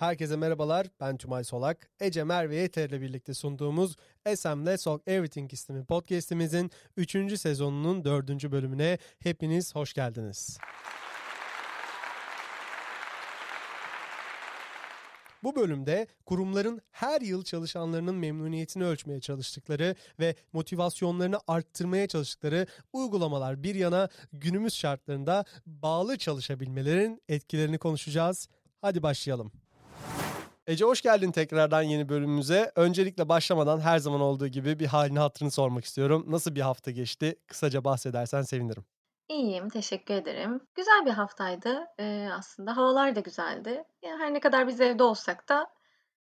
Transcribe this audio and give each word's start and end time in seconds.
Herkese 0.00 0.36
merhabalar. 0.36 0.86
Ben 1.00 1.16
Tümay 1.16 1.44
Solak. 1.44 1.90
Ece 2.00 2.24
Merve 2.24 2.56
Yeter 2.56 2.88
ile 2.88 3.00
birlikte 3.00 3.34
sunduğumuz 3.34 3.96
SM 4.34 4.66
Let's 4.66 4.84
Talk 4.84 5.02
Everything 5.06 5.52
isimli 5.52 5.84
podcastimizin 5.84 6.70
3. 6.96 7.40
sezonunun 7.40 8.04
4. 8.04 8.52
bölümüne 8.52 8.98
hepiniz 9.18 9.74
hoş 9.74 9.92
geldiniz. 9.92 10.58
Bu 15.42 15.56
bölümde 15.56 16.06
kurumların 16.26 16.80
her 16.90 17.20
yıl 17.20 17.44
çalışanlarının 17.44 18.14
memnuniyetini 18.14 18.84
ölçmeye 18.84 19.20
çalıştıkları 19.20 19.94
ve 20.20 20.34
motivasyonlarını 20.52 21.40
arttırmaya 21.48 22.08
çalıştıkları 22.08 22.66
uygulamalar 22.92 23.62
bir 23.62 23.74
yana 23.74 24.08
günümüz 24.32 24.74
şartlarında 24.74 25.44
bağlı 25.66 26.18
çalışabilmelerin 26.18 27.22
etkilerini 27.28 27.78
konuşacağız. 27.78 28.48
Hadi 28.80 29.02
başlayalım. 29.02 29.52
Ece 30.70 30.84
hoş 30.84 31.02
geldin 31.02 31.32
tekrardan 31.32 31.82
yeni 31.82 32.08
bölümümüze. 32.08 32.72
Öncelikle 32.76 33.28
başlamadan 33.28 33.80
her 33.80 33.98
zaman 33.98 34.20
olduğu 34.20 34.46
gibi 34.46 34.78
bir 34.78 34.86
halini 34.86 35.18
hatırını 35.18 35.50
sormak 35.50 35.84
istiyorum. 35.84 36.24
Nasıl 36.28 36.54
bir 36.54 36.60
hafta 36.60 36.90
geçti? 36.90 37.36
Kısaca 37.46 37.84
bahsedersen 37.84 38.42
sevinirim. 38.42 38.84
İyiyim, 39.28 39.68
teşekkür 39.68 40.14
ederim. 40.14 40.60
Güzel 40.74 41.06
bir 41.06 41.10
haftaydı, 41.10 41.86
eee, 41.98 42.28
aslında. 42.38 42.76
Havalar 42.76 43.16
da 43.16 43.20
güzeldi. 43.20 43.84
Ya, 44.02 44.18
her 44.18 44.34
ne 44.34 44.40
kadar 44.40 44.68
biz 44.68 44.80
evde 44.80 45.02
olsak 45.02 45.48
da 45.48 45.66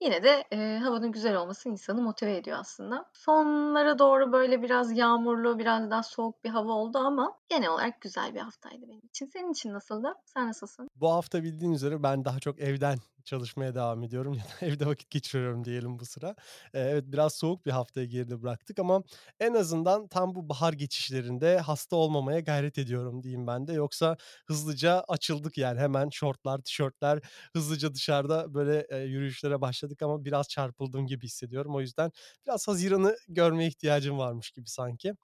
yine 0.02 0.22
de, 0.22 0.44
eee, 0.52 0.78
havanın 0.78 1.12
güzel 1.12 1.36
olması 1.36 1.68
insanı 1.68 2.02
motive 2.02 2.36
ediyor 2.36 2.58
aslında. 2.60 3.04
Sonlara 3.12 3.98
doğru 3.98 4.32
böyle 4.32 4.62
biraz 4.62 4.98
yağmurlu, 4.98 5.58
biraz 5.58 5.90
daha 5.90 6.02
soğuk 6.02 6.44
bir 6.44 6.50
hava 6.50 6.72
oldu 6.72 6.98
ama 6.98 7.38
genel 7.48 7.68
olarak 7.68 8.00
güzel 8.00 8.34
bir 8.34 8.40
haftaydı 8.40 8.82
benim 8.88 9.06
için. 9.08 9.26
Senin 9.26 9.52
için 9.52 9.72
nasıldı? 9.72 10.14
Sen 10.24 10.48
nasılsın? 10.48 10.88
Bu 10.96 11.10
hafta 11.12 11.42
bildiğin 11.42 11.72
üzere 11.72 12.02
ben 12.02 12.24
daha 12.24 12.38
çok 12.40 12.60
evden 12.60 12.98
çalışmaya 13.26 13.74
devam 13.74 14.02
ediyorum 14.02 14.34
ya 14.34 14.40
da 14.44 14.66
evde 14.66 14.86
vakit 14.86 15.10
geçiriyorum 15.10 15.64
diyelim 15.64 15.98
bu 15.98 16.04
sıra. 16.06 16.34
Evet 16.74 17.04
biraz 17.06 17.34
soğuk 17.34 17.66
bir 17.66 17.70
haftayı 17.70 18.08
geride 18.08 18.42
bıraktık 18.42 18.78
ama 18.78 19.02
en 19.40 19.54
azından 19.54 20.08
tam 20.08 20.34
bu 20.34 20.48
bahar 20.48 20.72
geçişlerinde 20.72 21.58
hasta 21.58 21.96
olmamaya 21.96 22.40
gayret 22.40 22.78
ediyorum 22.78 23.22
diyeyim 23.22 23.46
ben 23.46 23.66
de. 23.66 23.72
Yoksa 23.72 24.16
hızlıca 24.46 25.04
açıldık 25.08 25.58
yani 25.58 25.80
hemen 25.80 26.08
şortlar, 26.10 26.58
tişörtler 26.58 27.20
hızlıca 27.52 27.94
dışarıda 27.94 28.54
böyle 28.54 28.86
yürüyüşlere 29.04 29.60
başladık 29.60 30.02
ama 30.02 30.24
biraz 30.24 30.48
çarpıldım 30.48 31.06
gibi 31.06 31.24
hissediyorum. 31.26 31.74
O 31.74 31.80
yüzden 31.80 32.12
biraz 32.46 32.68
Haziran'ı 32.68 33.16
görmeye 33.28 33.68
ihtiyacım 33.68 34.18
varmış 34.18 34.50
gibi 34.50 34.68
sanki. 34.68 35.14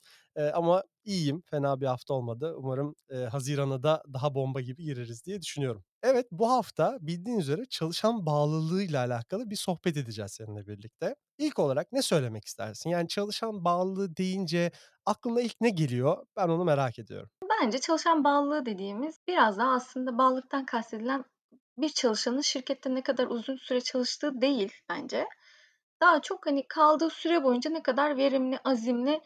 Ama 0.54 0.82
iyiyim, 1.04 1.42
fena 1.50 1.80
bir 1.80 1.86
hafta 1.86 2.14
olmadı. 2.14 2.54
Umarım 2.56 2.94
Haziran'a 3.30 3.82
da 3.82 4.02
daha 4.12 4.34
bomba 4.34 4.60
gibi 4.60 4.82
gireriz 4.84 5.24
diye 5.24 5.42
düşünüyorum. 5.42 5.84
Evet, 6.02 6.26
bu 6.32 6.50
hafta 6.50 6.98
bildiğin 7.00 7.38
üzere 7.38 7.64
çalışan 7.64 8.26
bağlılığıyla 8.26 9.06
alakalı 9.06 9.50
bir 9.50 9.56
sohbet 9.56 9.96
edeceğiz 9.96 10.32
seninle 10.32 10.66
birlikte. 10.66 11.14
İlk 11.38 11.58
olarak 11.58 11.92
ne 11.92 12.02
söylemek 12.02 12.44
istersin? 12.44 12.90
Yani 12.90 13.08
çalışan 13.08 13.64
bağlılığı 13.64 14.16
deyince 14.16 14.70
aklına 15.06 15.40
ilk 15.40 15.60
ne 15.60 15.70
geliyor? 15.70 16.26
Ben 16.36 16.48
onu 16.48 16.64
merak 16.64 16.98
ediyorum. 16.98 17.30
Bence 17.50 17.78
çalışan 17.78 18.24
bağlılığı 18.24 18.66
dediğimiz 18.66 19.18
biraz 19.28 19.58
daha 19.58 19.72
aslında 19.72 20.18
bağlılıktan 20.18 20.64
kastedilen 20.66 21.24
bir 21.78 21.88
çalışanın 21.88 22.40
şirkette 22.40 22.94
ne 22.94 23.02
kadar 23.02 23.26
uzun 23.26 23.56
süre 23.56 23.80
çalıştığı 23.80 24.40
değil 24.40 24.72
bence. 24.88 25.26
Daha 26.00 26.22
çok, 26.22 26.46
hani, 26.46 26.68
kaldığı 26.68 27.10
süre 27.10 27.44
boyunca 27.44 27.70
ne 27.70 27.82
kadar 27.82 28.16
verimli, 28.16 28.58
azimli 28.64 29.20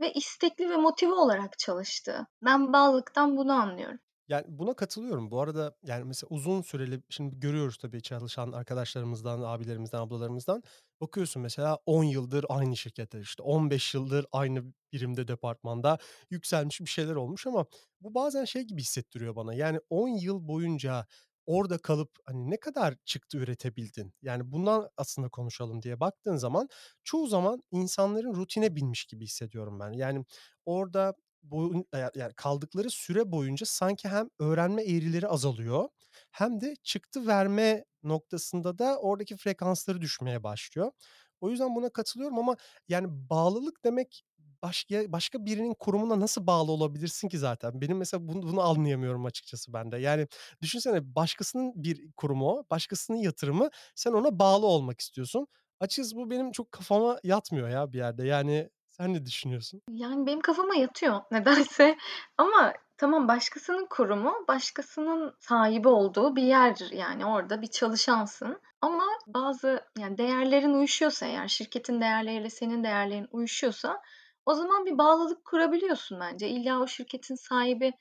ve 0.00 0.12
istekli 0.12 0.70
ve 0.70 0.76
motive 0.76 1.12
olarak 1.12 1.58
çalıştığı. 1.58 2.26
Ben 2.42 2.72
bağlılıktan 2.72 3.36
bunu 3.36 3.52
anlıyorum. 3.52 3.98
Yani, 4.28 4.44
buna 4.48 4.74
katılıyorum. 4.74 5.30
Bu 5.30 5.40
arada, 5.40 5.74
yani, 5.86 6.04
mesela 6.04 6.28
uzun 6.30 6.62
süreli 6.62 7.02
şimdi 7.10 7.40
görüyoruz 7.40 7.76
tabii 7.78 8.02
çalışan 8.02 8.52
arkadaşlarımızdan, 8.52 9.42
abilerimizden, 9.42 9.98
ablalarımızdan. 9.98 10.62
Bakıyorsun 11.00 11.42
mesela 11.42 11.78
10 11.86 12.04
yıldır 12.04 12.44
aynı 12.48 12.76
şirkette, 12.76 13.20
işte 13.20 13.42
15 13.42 13.94
yıldır 13.94 14.26
aynı 14.32 14.62
birimde, 14.92 15.28
departmanda 15.28 15.98
yükselmiş, 16.30 16.80
bir 16.80 16.86
şeyler 16.86 17.14
olmuş 17.14 17.46
ama 17.46 17.66
bu 18.00 18.14
bazen 18.14 18.44
şey 18.44 18.62
gibi 18.62 18.80
hissettiriyor 18.80 19.36
bana, 19.36 19.54
yani 19.54 19.80
10 19.90 20.08
yıl 20.08 20.48
boyunca 20.48 21.06
orada 21.46 21.78
kalıp, 21.78 22.10
hani, 22.26 22.50
ne 22.50 22.56
kadar 22.60 22.94
çıktı 23.04 23.38
üretebildin? 23.38 24.12
Yani, 24.22 24.52
bundan 24.52 24.88
aslında 24.96 25.28
konuşalım 25.28 25.82
diye 25.82 26.00
baktığın 26.00 26.36
zaman 26.36 26.68
çoğu 27.04 27.26
zaman 27.26 27.62
insanların 27.70 28.34
rutine 28.34 28.76
binmiş 28.76 29.04
gibi 29.04 29.24
hissediyorum 29.24 29.80
ben. 29.80 29.92
Yani, 29.92 30.24
orada 30.64 31.14
Boyun 31.44 31.84
eee, 31.94 32.10
yani 32.14 32.32
kaldıkları 32.36 32.90
süre 32.90 33.32
boyunca 33.32 33.66
sanki 33.66 34.08
hem 34.08 34.28
öğrenme 34.38 34.82
eğrileri 34.84 35.28
azalıyor 35.28 35.88
hem 36.30 36.60
de 36.60 36.76
çıktı 36.82 37.26
verme 37.26 37.84
noktasında 38.02 38.78
da 38.78 38.98
oradaki 39.00 39.36
frekansları 39.36 40.00
düşmeye 40.00 40.42
başlıyor. 40.42 40.92
O 41.40 41.50
yüzden 41.50 41.74
buna 41.76 41.88
katılıyorum 41.90 42.38
ama 42.38 42.56
yani 42.88 43.06
bağlılık 43.10 43.84
demek 43.84 44.24
başka 44.62 45.12
başka 45.12 45.44
birinin 45.46 45.74
kurumuna 45.78 46.20
nasıl 46.20 46.46
bağlı 46.46 46.72
olabilirsin 46.72 47.28
ki 47.28 47.38
zaten? 47.38 47.80
Benim 47.80 47.96
mesela 47.98 48.28
bunu 48.28 48.42
bunu 48.42 48.60
anlayamıyorum 48.62 49.24
açıkçası 49.26 49.72
ben 49.72 49.92
de. 49.92 49.96
Yani 49.98 50.28
düşünsene 50.62 51.14
başkasının 51.14 51.72
bir 51.84 52.12
kurumu 52.16 52.66
başkasının 52.70 53.16
yatırımı, 53.18 53.68
sen 53.94 54.12
ona 54.12 54.38
bağlı 54.38 54.66
olmak 54.66 55.00
istiyorsun. 55.00 55.46
Açıkçası 55.80 56.16
bu 56.16 56.30
benim 56.30 56.52
çok 56.52 56.72
kafama 56.72 57.18
yatmıyor 57.24 57.68
ya 57.68 57.92
bir 57.92 57.98
yerde. 57.98 58.26
Yani 58.26 58.70
sen 58.96 59.14
ne 59.14 59.26
düşünüyorsun? 59.26 59.80
Yani, 59.90 60.26
benim 60.26 60.40
kafama 60.40 60.74
yatıyor 60.74 61.20
nedense 61.30 61.96
ama 62.38 62.72
tamam 62.96 63.28
başkasının 63.28 63.86
kurumu, 63.90 64.34
başkasının 64.48 65.34
sahibi 65.40 65.88
olduğu 65.88 66.36
bir 66.36 66.42
yer, 66.42 66.76
yani, 66.92 67.26
orada 67.26 67.62
bir 67.62 67.66
çalışansın 67.66 68.60
ama 68.80 69.04
bazı, 69.26 69.84
yani, 69.98 70.18
değerlerin 70.18 70.74
uyuşuyorsa 70.74 71.26
eğer, 71.26 71.48
şirketin 71.48 72.00
değerleriyle 72.00 72.50
senin 72.50 72.84
değerlerin 72.84 73.28
uyuşuyorsa 73.30 74.02
o 74.46 74.54
zaman 74.54 74.86
bir 74.86 74.98
bağlılık 74.98 75.44
kurabiliyorsun 75.44 76.20
bence. 76.20 76.48
İlla 76.48 76.80
o 76.80 76.86
şirketin 76.86 77.34
sahibi 77.34 77.92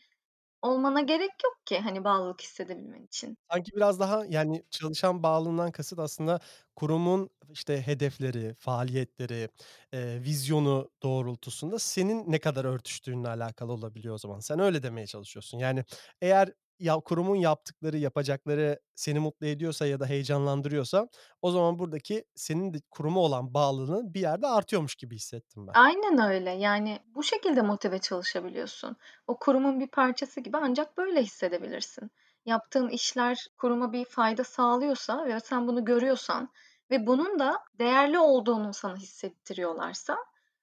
olmana 0.64 1.02
gerek 1.02 1.32
yok 1.46 1.58
ki, 1.66 1.80
hani, 1.80 2.04
bağlılık 2.04 2.42
hissedebilmen 2.42 3.04
için. 3.06 3.38
Sanki 3.52 3.72
biraz 3.76 4.00
daha, 4.00 4.26
yani, 4.26 4.64
çalışan 4.72 5.24
bağlılığından 5.24 5.72
kasıt 5.72 6.00
aslında 6.00 6.40
kurumun, 6.76 7.30
işte, 7.50 7.82
hedefleri, 7.88 8.54
faaliyetleri, 8.54 9.50
eee, 9.94 10.24
vizyonu 10.24 10.90
doğrultusunda 11.04 11.80
senin 11.80 12.32
ne 12.32 12.40
kadar 12.40 12.66
örtüştüğünle 12.66 13.28
alakalı 13.28 13.72
olabiliyor 13.72 14.14
o 14.16 14.18
zaman. 14.18 14.40
Sen 14.40 14.60
öyle 14.60 14.84
demeye 14.84 15.08
çalışıyorsun. 15.08 15.58
Yani, 15.58 15.84
eğer 16.22 16.54
ya 16.80 17.00
kurumun 17.00 17.36
yaptıkları, 17.36 17.98
yapacakları 17.98 18.80
seni 18.96 19.20
mutlu 19.20 19.48
ediyorsa 19.48 19.86
ya 19.88 20.00
da 20.00 20.06
heyecanlandırıyorsa 20.06 21.08
o 21.42 21.52
zaman 21.52 21.80
buradaki 21.80 22.26
senin 22.36 22.74
de 22.74 22.78
kuruma 22.92 23.20
olan 23.20 23.54
bağlılığın 23.54 24.14
bir 24.14 24.20
yerde 24.22 24.48
artıyormuş 24.48 24.96
gibi 24.96 25.16
hissettim 25.16 25.68
ben. 25.68 25.76
Aynen 25.76 26.18
öyle. 26.32 26.50
Yani, 26.52 27.00
bu 27.06 27.24
şekilde 27.24 27.62
motive 27.62 28.00
çalışabiliyorsun. 28.00 28.96
O 29.28 29.40
kurumun 29.40 29.80
bir 29.80 29.88
parçası 29.88 30.40
gibi 30.42 30.58
ancak 30.58 30.98
böyle 30.98 31.22
hissedebilirsin. 31.24 32.12
Yaptığın 32.46 32.90
işler 32.90 33.48
kuruma 33.58 33.94
bir 33.94 34.06
fayda 34.06 34.44
sağlıyorsa 34.44 35.26
ve 35.26 35.40
sen 35.40 35.68
bunu 35.68 35.86
görüyorsan 35.86 36.50
ve 36.92 37.08
bunun 37.08 37.40
da 37.40 37.60
değerli 37.80 38.20
olduğunu 38.20 38.74
sana 38.74 38.96
hissettiriyorlarsa 38.98 40.18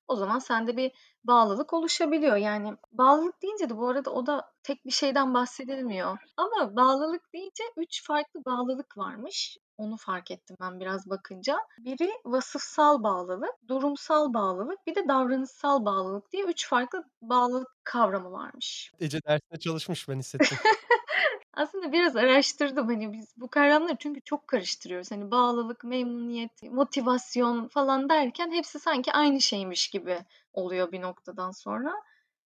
o 0.09 0.17
zaman 0.17 0.39
sende 0.39 0.77
bir 0.77 0.93
bağlılık 1.25 1.73
oluşabiliyor. 1.73 2.37
Yani, 2.37 2.77
bağlılık 2.93 3.43
deyince 3.43 3.69
de 3.71 3.77
bu 3.77 3.89
arada 3.89 4.11
o 4.11 4.27
da 4.27 4.53
tek 4.63 4.85
bir 4.87 4.91
şeyden 4.91 5.35
bahsedilmiyor 5.35 6.19
ama 6.37 6.77
bağlılık 6.77 7.33
deyince 7.35 7.65
3 7.77 8.07
farklı 8.07 8.45
bağlılık 8.45 8.99
varmış. 8.99 9.59
Onu 9.81 9.97
fark 9.97 10.31
ettim 10.31 10.57
ben 10.61 10.81
biraz 10.81 11.11
bakınca. 11.11 11.59
Biri 11.79 12.11
vasıfsal 12.25 13.03
bağlılık, 13.03 13.69
durumsal 13.69 14.35
bağlılık, 14.35 14.87
bir 14.87 14.95
de 14.95 15.09
davranışsal 15.09 15.85
bağlılık 15.85 16.33
diye 16.33 16.45
3 16.45 16.69
farklı 16.69 17.05
bağlılık 17.23 17.69
kavramı 17.85 18.33
varmış. 18.33 18.93
Ece 19.01 19.21
dersine 19.23 19.59
çalışmış, 19.59 20.09
ben 20.09 20.19
hissettim. 20.19 20.59
Aslında 21.55 21.93
biraz 21.93 22.17
araştırdım, 22.17 22.87
hani, 22.87 23.13
biz 23.13 23.35
bu 23.37 23.49
kavramları 23.49 23.97
çünkü 23.99 24.21
çok 24.21 24.49
karıştırıyoruz. 24.49 25.11
Hani, 25.11 25.31
bağlılık, 25.31 25.85
memnuniyet, 25.85 26.63
motivasyon 26.63 27.69
falan 27.69 28.09
derken 28.09 28.51
hepsi 28.53 28.79
sanki 28.79 29.13
aynı 29.13 29.41
şeymiş 29.41 29.89
gibi 29.89 30.19
oluyor 30.53 30.93
bir 30.93 31.01
noktadan 31.01 31.51
sonra. 31.51 31.93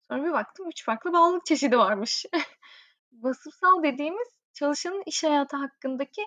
Sonra 0.08 0.24
bir 0.24 0.32
baktım 0.32 0.68
3 0.68 0.84
farklı 0.84 1.12
bağlılık 1.12 1.46
çeşidi 1.46 1.78
varmış. 1.78 2.26
Vasıfsal 3.12 3.82
dediğimiz 3.82 4.28
çalışanın 4.52 5.02
iş 5.06 5.24
hayatı 5.24 5.56
hakkındaki 5.56 6.22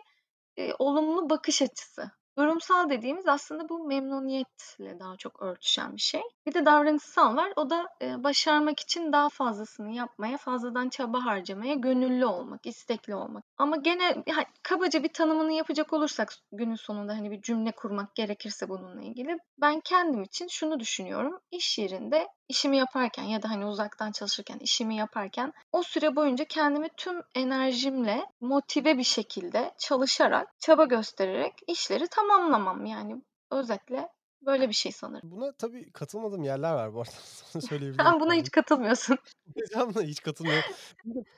Eee, 0.57 0.73
olumlu 0.79 1.29
bakış 1.29 1.61
açısı. 1.61 2.11
Durumsal 2.37 2.89
dediğimiz 2.89 3.27
aslında 3.27 3.69
bu 3.69 3.87
memnuniyetle 3.87 4.99
daha 4.99 5.15
çok 5.17 5.41
örtüşen 5.41 5.95
bir 5.95 6.01
şey. 6.01 6.21
Bir 6.47 6.53
de 6.53 6.65
davranışsal 6.65 7.35
var. 7.35 7.53
O 7.55 7.69
da, 7.69 7.85
eee, 8.01 8.23
başarmak 8.23 8.79
için 8.79 9.11
daha 9.11 9.29
fazlasını 9.29 9.91
yapmaya, 9.95 10.37
fazladan 10.37 10.89
çaba 10.89 11.25
harcamaya 11.25 11.73
gönüllü 11.73 12.25
olmak, 12.25 12.65
istekli 12.65 13.15
olmak. 13.15 13.43
Ama 13.57 13.75
gene 13.77 14.23
ha 14.31 14.43
kabaca 14.63 15.03
bir 15.03 15.13
tanımını 15.13 15.53
yapacak 15.53 15.93
olursak 15.93 16.33
günün 16.51 16.75
sonunda, 16.75 17.13
hani, 17.13 17.31
bir 17.31 17.41
cümle 17.41 17.71
kurmak 17.71 18.15
gerekirse 18.15 18.69
bununla 18.69 19.01
ilgili, 19.01 19.37
ben 19.61 19.79
kendim 19.79 20.23
için 20.23 20.47
şunu 20.47 20.79
düşünüyorum: 20.79 21.39
İş 21.51 21.77
yerinde 21.79 22.27
işimi 22.49 22.77
yaparken 22.77 23.23
ya 23.23 23.43
da, 23.43 23.49
hani, 23.49 23.65
uzaktan 23.65 24.11
çalışırken, 24.11 24.57
işimi 24.59 24.95
yaparken 24.95 25.53
o 25.71 25.83
süre 25.83 26.15
boyunca 26.15 26.45
kendimi 26.45 26.89
tüm 26.97 27.21
enerjimle 27.35 28.25
motive 28.41 28.97
bir 28.97 29.03
şekilde 29.03 29.73
çalışarak, 29.77 30.59
çaba 30.59 30.85
göstererek 30.85 31.53
işleri 31.67 32.07
tamamlamam. 32.07 32.85
Yani 32.85 33.21
özetle 33.51 34.09
böyle 34.45 34.69
bir 34.69 34.73
şey 34.73 34.91
sanırım. 34.91 35.31
Buna 35.31 35.51
tabii 35.57 35.91
katılmadığım 35.91 36.43
yerler 36.43 36.73
var 36.73 36.93
bu 36.93 37.01
arada. 37.01 37.11
Onu 37.55 37.61
söyleyebilirim 37.61 38.19
buna 38.19 38.33
hiç 38.33 38.51
katılmıyorsun. 38.51 39.17
Buna 39.95 40.01
hiç 40.03 40.21
katılmıyorum. 40.21 40.63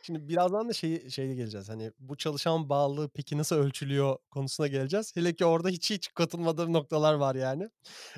Şimdi 0.01 0.27
birazdan 0.30 0.69
da 0.69 0.74
şeyi 0.74 1.12
şeye 1.12 1.36
geleceğiz, 1.36 1.69
hani, 1.69 1.92
bu 2.00 2.18
çalışan 2.18 2.69
bağlılığı 2.69 3.09
peki 3.09 3.38
nasıl 3.38 3.56
ölçülüyor 3.56 4.18
konusuna 4.31 4.68
geleceğiz. 4.68 5.15
Hele 5.15 5.36
ki 5.36 5.45
orada 5.45 5.69
hiç 5.69 5.89
hiç 5.92 6.13
katılmadığım 6.13 6.74
noktalar 6.74 7.13
var 7.13 7.36
yani. 7.36 7.69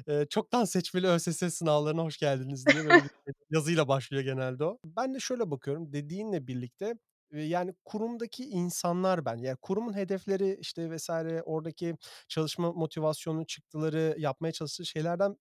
Eee, 0.08 0.26
"Çoktan 0.30 0.66
seçmeli 0.66 1.08
ÖSS 1.08 1.54
sınavlarına 1.54 2.04
hoş 2.04 2.18
geldiniz." 2.18 2.68
diye 2.68 2.86
böyle 2.86 3.04
bir 3.04 3.12
yazıyla 3.52 3.88
başlıyor 3.88 4.24
genelde 4.24 4.64
o. 4.66 4.80
Ben 4.86 5.14
de 5.14 5.20
şöyle 5.20 5.52
bakıyorum, 5.52 5.94
dediğinle 5.94 6.48
birlikte, 6.48 6.96
yani, 7.34 7.74
kurumdaki 7.86 8.46
insanlar 8.46 9.26
ben 9.26 9.38
yani, 9.38 9.58
kurumun 9.62 9.94
hedefleri, 9.96 10.58
işte, 10.62 10.96
vs. 10.98 11.10
oradaki 11.46 11.96
çalışma 12.28 12.72
motivasyonu, 12.74 13.46
çıktıları, 13.46 14.16
yapmaya 14.18 14.52
çalıştığı 14.52 14.86
şeylerden, 14.86 15.38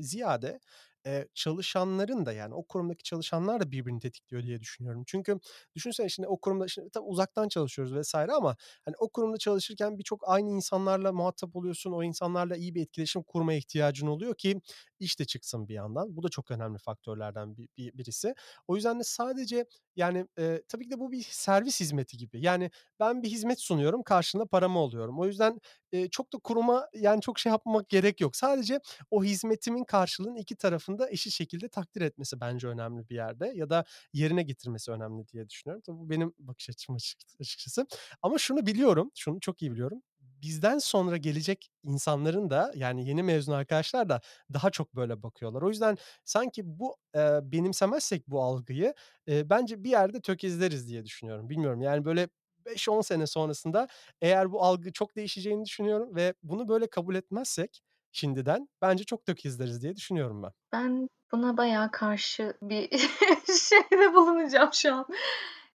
ziyade, 0.00 0.60
eee, 1.06 1.28
çalışanların 1.34 2.26
da, 2.26 2.32
yani, 2.32 2.54
o 2.54 2.62
kurumdaki 2.64 3.02
çalışanlar 3.02 3.60
da 3.60 3.70
birbirini 3.70 4.00
tetikliyor 4.00 4.42
diye 4.42 4.60
düşünüyorum. 4.60 5.02
Çünkü 5.06 5.38
düşünsene 5.74 6.08
şimdi 6.08 6.28
o 6.28 6.36
kurumda 6.40 6.68
şimdi 6.68 6.90
tabii 6.90 7.04
uzaktan 7.06 7.48
çalışıyoruz 7.48 7.94
vs. 7.96 8.14
ama, 8.14 8.56
hani, 8.84 8.94
o 8.98 9.08
kurumda 9.08 9.38
çalışırken 9.38 9.98
birçok 9.98 10.28
aynı 10.28 10.50
insanlarla 10.50 11.12
muhatap 11.12 11.56
oluyorsun. 11.56 11.92
O 11.92 12.02
insanlarla 12.02 12.56
iyi 12.56 12.74
bir 12.74 12.82
etkileşim 12.82 13.22
kurmaya 13.22 13.58
ihtiyacın 13.58 14.06
oluyor 14.06 14.34
ki 14.34 14.60
iş 15.00 15.18
de 15.20 15.24
çıksın 15.24 15.68
bir 15.68 15.74
yandan. 15.74 16.16
Bu 16.16 16.22
da 16.22 16.28
çok 16.28 16.50
önemli 16.50 16.78
faktörlerden 16.78 17.56
bi 17.56 17.68
bi 17.78 17.90
birisi. 17.98 18.34
O 18.68 18.76
yüzden 18.76 18.98
de 19.00 19.04
sadece, 19.04 19.66
yani, 19.96 20.26
eee, 20.38 20.62
tabii 20.68 20.84
ki 20.84 20.90
de 20.90 20.98
bu 21.00 21.12
bir 21.12 21.22
servis 21.30 21.80
hizmeti 21.80 22.16
gibi. 22.16 22.40
Yani, 22.44 22.70
ben 23.00 23.22
bir 23.22 23.28
hizmet 23.28 23.60
sunuyorum, 23.60 24.02
karşılığında 24.02 24.46
paramı 24.46 24.78
alıyorum. 24.78 25.18
O 25.20 25.26
yüzden, 25.26 25.60
eee, 25.92 26.08
çok 26.10 26.32
da 26.32 26.38
kuruma, 26.38 26.88
yani, 26.94 27.20
çok 27.20 27.38
şey 27.38 27.50
yapmak 27.52 27.88
gerek 27.88 28.20
yok. 28.20 28.36
Sadece 28.36 28.80
o 29.10 29.24
hizmetimin 29.24 29.84
karşılığını 29.84 30.38
2 30.40 30.56
tarafın 30.56 30.98
da 30.98 31.10
eşit 31.10 31.32
şekilde 31.32 31.68
takdir 31.68 32.00
etmesi 32.00 32.40
bence 32.40 32.68
önemli 32.68 33.08
bir 33.08 33.14
yerde 33.14 33.52
ya 33.54 33.70
da 33.70 33.84
yerine 34.12 34.42
getirmesi 34.42 34.90
önemli 34.92 35.28
diye 35.28 35.48
düşünüyorum. 35.48 35.82
Tabii 35.86 35.98
bu 35.98 36.10
benim 36.10 36.34
bakış 36.38 36.70
açım 36.70 36.94
açık 36.94 37.18
açıkçası. 37.40 37.86
Ama 38.22 38.38
şunu 38.38 38.66
biliyorum, 38.66 39.10
şunu 39.14 39.40
çok 39.40 39.62
iyi 39.62 39.72
biliyorum. 39.72 40.02
Bizden 40.20 40.78
sonra 40.78 41.16
gelecek 41.16 41.68
insanların 41.84 42.50
da, 42.50 42.72
yani, 42.76 43.08
yeni 43.08 43.22
mezun 43.22 43.52
arkadaşlar 43.52 44.08
da 44.08 44.20
daha 44.52 44.70
çok 44.70 44.96
böyle 44.96 45.22
bakıyorlar. 45.22 45.62
O 45.62 45.68
yüzden 45.68 45.96
sanki 46.24 46.62
bu, 46.78 46.96
eee, 47.14 47.40
benimsemezsek 47.42 48.28
bu 48.28 48.42
algıyı, 48.42 48.94
eee, 49.26 49.50
bence 49.50 49.84
bir 49.84 49.90
yerde 49.90 50.20
tökezleriz 50.20 50.88
diye 50.88 51.04
düşünüyorum. 51.04 51.48
Bilmiyorum, 51.50 51.80
yani, 51.82 52.04
böyle 52.04 52.28
5-10 52.66 53.02
sene 53.02 53.26
sonrasında 53.26 53.88
eğer 54.20 54.52
bu 54.52 54.62
algı 54.62 54.92
çok 54.92 55.16
değişeceğini 55.16 55.64
düşünüyorum 55.64 56.16
ve 56.16 56.34
bunu 56.42 56.68
böyle 56.68 56.86
kabul 56.86 57.14
etmezsek 57.14 57.82
şimdiden 58.12 58.68
bence 58.82 59.04
çok 59.04 59.26
tökezleriz 59.26 59.82
diye 59.82 59.96
düşünüyorum 59.96 60.42
ben. 60.42 60.52
Ben 60.72 61.08
buna 61.32 61.56
bayağı 61.56 61.90
karşı 61.90 62.54
bir 62.62 62.88
şeyde 63.70 64.14
bulunacağım 64.14 64.70
şu 64.72 64.94
an. 64.94 65.06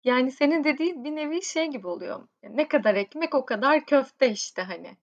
Yani, 0.03 0.31
senin 0.31 0.63
dediğin 0.63 1.03
bir 1.03 1.15
nevi 1.15 1.43
şey 1.43 1.67
gibi 1.67 1.87
oluyor, 1.87 2.27
ne 2.43 2.67
kadar 2.67 2.95
ekmek 2.95 3.35
o 3.35 3.45
kadar 3.45 3.85
köfte, 3.85 4.31
işte, 4.31 4.61
hani. 4.61 4.97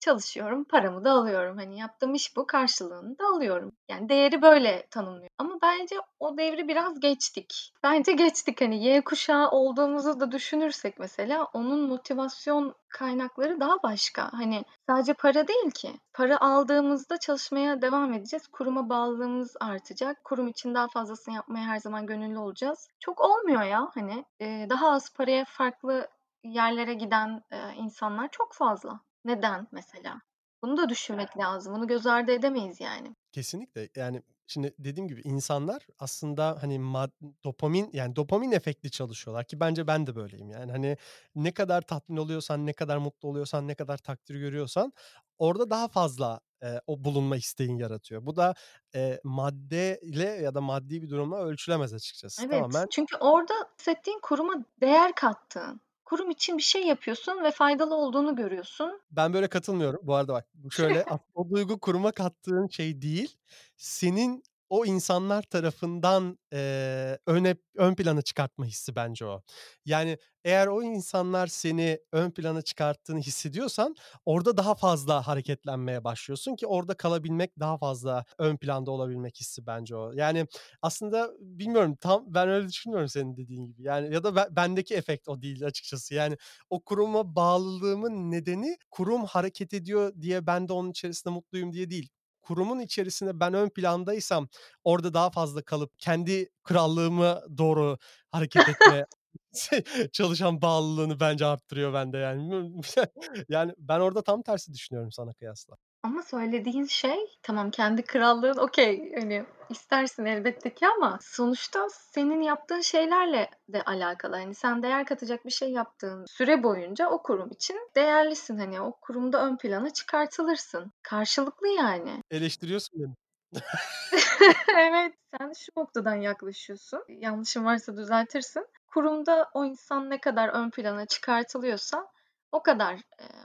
Çalışıyorum, 0.00 0.64
paramı 0.64 1.04
da 1.04 1.10
alıyorum. 1.12 1.56
Hani, 1.58 1.78
yaptığım 1.78 2.14
iş 2.14 2.36
bu, 2.36 2.46
karşılığını 2.46 3.18
da 3.18 3.26
alıyorum. 3.26 3.72
Yani, 3.88 4.08
değeri 4.08 4.42
böyle 4.42 4.86
tanımlıyorum 4.90 5.34
ama 5.38 5.58
bence 5.62 5.96
o 6.20 6.36
devri 6.38 6.68
biraz 6.68 7.00
geçtik. 7.00 7.72
Bence 7.82 8.12
geçtik. 8.12 8.60
Hani, 8.60 8.84
Y 8.84 9.00
kuşağı 9.00 9.50
olduğumuzu 9.50 10.20
da 10.20 10.32
düşünürsek 10.32 10.98
mesela 10.98 11.44
onun 11.44 11.80
motivasyon 11.80 12.74
kaynakları 12.88 13.60
daha 13.60 13.82
başka. 13.82 14.32
Hani, 14.32 14.64
sadece 14.86 15.14
para 15.14 15.48
değil 15.48 15.70
ki. 15.70 15.92
Para 16.12 16.40
aldığımızda 16.40 17.18
çalışmaya 17.18 17.82
devam 17.82 18.12
edeceğiz. 18.12 18.46
Kuruma 18.48 18.88
bağlılığımız 18.88 19.56
artacak. 19.60 20.24
Kurum 20.24 20.48
için 20.48 20.74
daha 20.74 20.88
fazlasını 20.88 21.34
yapmaya 21.34 21.66
her 21.66 21.78
zaman 21.78 22.06
gönüllü 22.06 22.38
olacağız. 22.38 22.88
Çok 23.00 23.20
olmuyor 23.20 23.62
ya, 23.62 23.90
hani. 23.94 24.24
Daha 24.70 24.90
az 24.90 25.14
paraya 25.14 25.44
farklı 25.44 26.08
yerlere 26.44 26.94
giden, 26.94 27.42
insanlar 27.76 28.28
çok 28.28 28.54
fazla. 28.54 29.00
Neden 29.24 29.66
mesela? 29.72 30.20
Bunu 30.62 30.76
da 30.76 30.88
düşünmek 30.88 31.38
lazım. 31.38 31.74
Bunu 31.74 31.86
göz 31.86 32.06
ardı 32.06 32.32
edemeyiz 32.32 32.80
yani. 32.80 33.16
Kesinlikle. 33.32 33.88
Yani, 33.96 34.22
şimdi 34.46 34.74
dediğim 34.78 35.08
gibi 35.08 35.20
insanlar 35.24 35.86
aslında, 35.98 36.58
hani, 36.62 36.78
mad 36.78 37.10
dopamin, 37.44 37.90
yani, 37.92 38.16
dopamin 38.16 38.52
efektli 38.52 38.90
çalışıyorlar 38.90 39.44
ki 39.46 39.60
bence 39.60 39.86
ben 39.86 40.06
de 40.06 40.16
böyleyim. 40.16 40.50
Yani, 40.50 40.72
hani, 40.72 40.96
ne 41.34 41.52
kadar 41.54 41.82
tatmin 41.82 42.16
oluyorsan, 42.16 42.66
ne 42.66 42.72
kadar 42.72 42.96
mutlu 42.98 43.28
oluyorsan, 43.28 43.68
ne 43.68 43.74
kadar 43.74 43.98
takdir 43.98 44.34
görüyorsan 44.34 44.92
orada 45.38 45.70
daha 45.70 45.88
fazla, 45.88 46.40
eee, 46.62 46.80
o 46.86 47.04
bulunma 47.04 47.36
isteğin 47.36 47.76
yaratıyor. 47.76 48.26
Bu 48.26 48.36
da, 48.36 48.54
eee, 48.94 49.20
maddeyle 49.24 50.24
ya 50.24 50.54
da 50.54 50.60
maddi 50.60 51.02
bir 51.02 51.10
durumla 51.10 51.36
ölçülemez 51.44 51.92
açıkçası. 51.94 52.44
Evet, 52.44 52.46
Tamamen 52.48 52.88
çünkü 52.90 53.16
orada 53.16 53.54
hissettiğin 53.78 54.18
kuruma 54.22 54.54
değer 54.80 55.14
kattığın, 55.14 55.80
kurum 56.10 56.30
için 56.30 56.58
bir 56.58 56.62
şey 56.62 56.86
yapıyorsun 56.86 57.44
ve 57.44 57.50
faydalı 57.50 57.94
olduğunu 57.94 58.36
görüyorsun. 58.36 59.00
Ben 59.10 59.32
böyle 59.32 59.48
katılmıyorum. 59.48 60.00
Bu 60.02 60.14
arada 60.14 60.32
bak, 60.32 60.46
şöyle, 60.70 61.04
o 61.34 61.50
duygu 61.50 61.80
kuruma 61.80 62.12
kattığın 62.12 62.68
şey 62.68 63.02
değil, 63.02 63.36
senin 63.76 64.42
o 64.70 64.84
insanlar 64.86 65.42
tarafından, 65.42 66.38
eee, 66.52 67.18
öne 67.26 67.56
ön 67.76 67.94
plana 67.94 68.22
çıkartma 68.22 68.64
hissi 68.66 68.96
bence 68.96 69.26
o. 69.26 69.42
Yani, 69.84 70.18
eğer 70.44 70.66
o 70.66 70.82
insanlar 70.82 71.46
seni 71.46 71.98
ön 72.12 72.30
plana 72.30 72.62
çıkarttığını 72.62 73.20
hissediyorsan 73.20 73.94
orada 74.26 74.56
daha 74.56 74.74
fazla 74.74 75.26
hareketlenmeye 75.26 76.04
başlıyorsun 76.04 76.56
ki 76.56 76.66
orada 76.66 76.94
kalabilmek, 76.94 77.58
daha 77.60 77.78
fazla 77.78 78.24
ön 78.38 78.56
planda 78.56 78.90
olabilmek 78.90 79.36
hissi 79.40 79.66
bence 79.66 79.96
o. 79.96 80.12
Yani, 80.14 80.46
aslında 80.82 81.30
bilmiyorum, 81.40 81.96
tam 82.00 82.24
ben 82.34 82.48
öyle 82.48 82.68
düşünmüyorum 82.68 83.08
senin 83.08 83.36
dediğin 83.36 83.66
gibi. 83.66 83.82
Yani, 83.82 84.14
ya 84.14 84.24
da 84.24 84.36
be 84.36 84.46
bendeki 84.50 84.94
efekt 84.94 85.28
o 85.28 85.42
değil 85.42 85.66
açıkçası. 85.66 86.14
Yani, 86.14 86.36
o 86.70 86.80
kuruma 86.84 87.36
bağlılığımın 87.36 88.30
nedeni 88.30 88.76
kurum 88.90 89.24
hareket 89.24 89.74
ediyor 89.74 90.12
diye 90.20 90.46
ben 90.46 90.68
de 90.68 90.72
onun 90.72 90.90
içerisinde 90.90 91.34
mutluyum 91.34 91.72
diye 91.72 91.90
değil. 91.90 92.08
Kurumun 92.50 92.80
içerisinde 92.80 93.40
ben 93.40 93.54
ön 93.54 93.68
plandaysam 93.68 94.48
orada 94.84 95.14
daha 95.14 95.30
fazla 95.30 95.62
kalıp 95.62 95.98
kendi 95.98 96.48
krallığıma 96.64 97.42
doğru 97.58 97.98
hareket 98.30 98.68
etme 98.68 99.06
çalışan 100.12 100.62
bağlılığını 100.62 101.20
bence 101.20 101.46
arttırıyor 101.46 101.94
bende 101.94 102.18
yani. 102.18 102.72
Yani, 103.48 103.72
ben 103.78 104.00
orada 104.00 104.22
tam 104.22 104.42
tersi 104.42 104.72
düşünüyorum 104.74 105.12
sana 105.12 105.32
kıyasla. 105.34 105.76
Ama 106.02 106.22
söylediğin 106.22 106.84
şey 106.84 107.38
tamam, 107.42 107.70
kendi 107.70 108.02
krallığın 108.02 108.58
okay, 108.58 109.12
hani, 109.14 109.44
istersin 109.70 110.24
elbette 110.24 110.74
ki 110.74 110.86
ama 110.86 111.18
sonuçta 111.22 111.88
senin 111.90 112.40
yaptığın 112.40 112.80
şeylerle 112.80 113.50
de 113.68 113.82
alakalı. 113.82 114.36
Hani, 114.36 114.54
sen 114.54 114.82
değer 114.82 115.06
katacak 115.06 115.44
bir 115.44 115.50
şey 115.50 115.70
yaptığın 115.72 116.24
süre 116.26 116.62
boyunca 116.62 117.08
o 117.10 117.22
kurum 117.22 117.50
için 117.50 117.76
değerlisin. 117.96 118.58
Hani, 118.58 118.80
o 118.80 118.92
kurumda 118.92 119.46
ön 119.46 119.56
plana 119.56 119.90
çıkartılırsın. 119.90 120.92
Karşılıklı 121.02 121.68
yani. 121.68 122.22
Eleştiriyorsun 122.30 123.00
beni. 123.00 123.14
Evet, 124.78 125.14
sen 125.38 125.52
şu 125.52 125.72
noktadan 125.76 126.14
yaklaşıyorsun. 126.14 127.04
Yanlışım 127.08 127.64
varsa 127.64 127.96
düzeltirsin. 127.96 128.66
Kurumda 128.86 129.50
o 129.54 129.64
insan 129.64 130.10
ne 130.10 130.20
kadar 130.20 130.48
ön 130.48 130.70
plana 130.70 131.06
çıkartılıyorsa 131.06 132.06
o 132.52 132.62
kadar, 132.62 133.00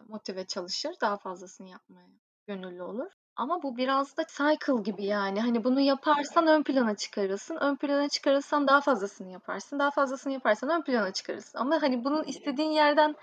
motive 0.07 0.45
çalışır, 0.45 0.95
daha 1.01 1.17
fazlasını 1.17 1.69
yapmaya 1.69 2.07
gönüllü 2.47 2.83
olur. 2.83 3.11
Ama 3.35 3.63
bu 3.63 3.77
biraz 3.77 4.17
da 4.17 4.23
cycle 4.37 4.81
gibi 4.83 5.05
yani. 5.05 5.41
Hani, 5.41 5.63
bunu 5.63 5.79
yaparsan 5.81 6.47
ön 6.47 6.63
plana 6.63 6.95
çıkarılsın, 6.95 7.57
ön 7.61 7.75
plana 7.75 8.09
çıkarılsan 8.09 8.67
daha 8.67 8.81
fazlasını 8.81 9.31
yaparsın, 9.31 9.79
daha 9.79 9.91
fazlasını 9.91 10.33
yaparsan 10.33 10.69
ön 10.69 10.81
plana 10.83 11.13
çıkarılsın. 11.13 11.59
Ama, 11.59 11.81
hani, 11.81 12.03
bunun 12.03 12.23
istediğin 12.23 12.69
yerden, 12.69 13.15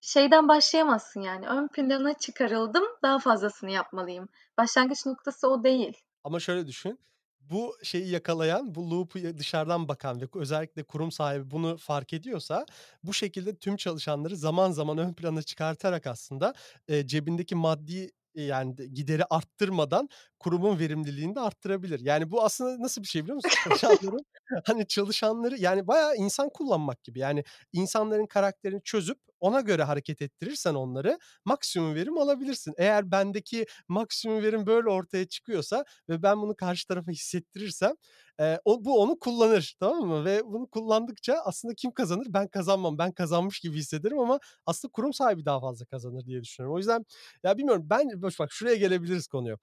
şeyden 0.00 0.48
başlayamazsın 0.48 1.20
yani. 1.20 1.46
Ön 1.48 1.68
plana 1.68 2.14
çıkarıldım, 2.14 2.84
daha 3.02 3.18
fazlasını 3.18 3.70
yapmalıyım. 3.70 4.28
Başlangıç 4.58 5.06
noktası 5.06 5.48
o 5.48 5.64
değil. 5.64 5.96
Ama 6.24 6.40
şöyle 6.40 6.66
düşün, 6.66 7.00
bu 7.40 7.74
şeyi 7.82 8.10
yakalayan, 8.10 8.74
bu 8.74 8.90
loop'u 8.90 9.18
dışarıdan 9.38 9.88
bakan 9.88 10.20
ve 10.20 10.24
özellikle 10.34 10.82
kurum 10.82 11.12
sahibi 11.12 11.50
bunu 11.50 11.76
fark 11.76 12.12
ediyorsa 12.12 12.66
bu 13.02 13.14
şekilde 13.14 13.56
tüm 13.56 13.76
çalışanları 13.76 14.36
zaman 14.36 14.70
zaman 14.70 14.98
ön 14.98 15.14
plana 15.14 15.42
çıkartarak 15.42 16.06
aslında, 16.06 16.54
eee, 16.88 17.06
cebindeki 17.06 17.54
maddi, 17.54 18.10
yani, 18.42 18.78
d 18.78 18.86
gideri 18.86 19.24
arttırmadan 19.30 20.08
kurumun 20.40 20.78
verimliliğini 20.78 21.34
de 21.34 21.40
arttırabilir. 21.40 22.00
Yani, 22.00 22.30
bu 22.30 22.42
aslında 22.44 22.82
nasıl 22.82 23.02
bir 23.02 23.06
şey 23.06 23.22
biliyor 23.22 23.36
musun? 23.36 23.52
Çalışanların, 23.64 24.26
hani, 24.66 24.86
çalışanları, 24.86 25.56
yani, 25.58 25.86
bayağı 25.86 26.16
insan 26.16 26.48
kullanmak 26.54 27.04
gibi. 27.04 27.18
Yani, 27.18 27.44
insanların 27.72 28.26
karakterini 28.26 28.82
çözüp 28.84 29.18
ona 29.46 29.60
göre 29.60 29.82
hareket 29.82 30.22
ettirirsen 30.22 30.74
onları 30.74 31.18
maksimum 31.44 31.94
verim 31.94 32.18
alabilirsin. 32.18 32.74
Eğer 32.78 33.10
bendeki 33.10 33.66
maksimum 33.88 34.42
verim 34.42 34.66
böyle 34.66 34.88
ortaya 34.90 35.28
çıkıyorsa 35.28 35.84
ve 36.08 36.22
ben 36.22 36.42
bunu 36.42 36.56
karşı 36.56 36.86
tarafa 36.88 37.10
hissettirirsem, 37.12 37.92
eee, 38.40 38.60
o 38.64 38.84
bu 38.84 39.00
onu 39.02 39.18
kullanır, 39.18 39.76
tamam 39.80 40.08
mı? 40.08 40.24
Ve 40.24 40.42
bunu 40.46 40.66
kullandıkça 40.66 41.34
aslında 41.44 41.74
kim 41.74 41.90
kazanır? 41.92 42.26
Ben 42.30 42.48
kazanmam. 42.48 42.98
Ben 42.98 43.12
kazanmış 43.12 43.60
gibi 43.60 43.76
hissederim 43.78 44.18
ama 44.18 44.38
aslında 44.66 44.92
kurum 44.92 45.12
sahibi 45.12 45.44
daha 45.44 45.60
fazla 45.60 45.84
kazanır 45.86 46.24
diye 46.26 46.42
düşünüyorum. 46.42 46.74
O 46.74 46.78
yüzden 46.78 47.04
ya 47.44 47.58
bilmiyorum 47.58 47.86
ben 47.90 48.22
boş 48.22 48.38
bak 48.40 48.52
şuraya 48.52 48.76
gelebiliriz 48.76 49.26
konuya. 49.26 49.56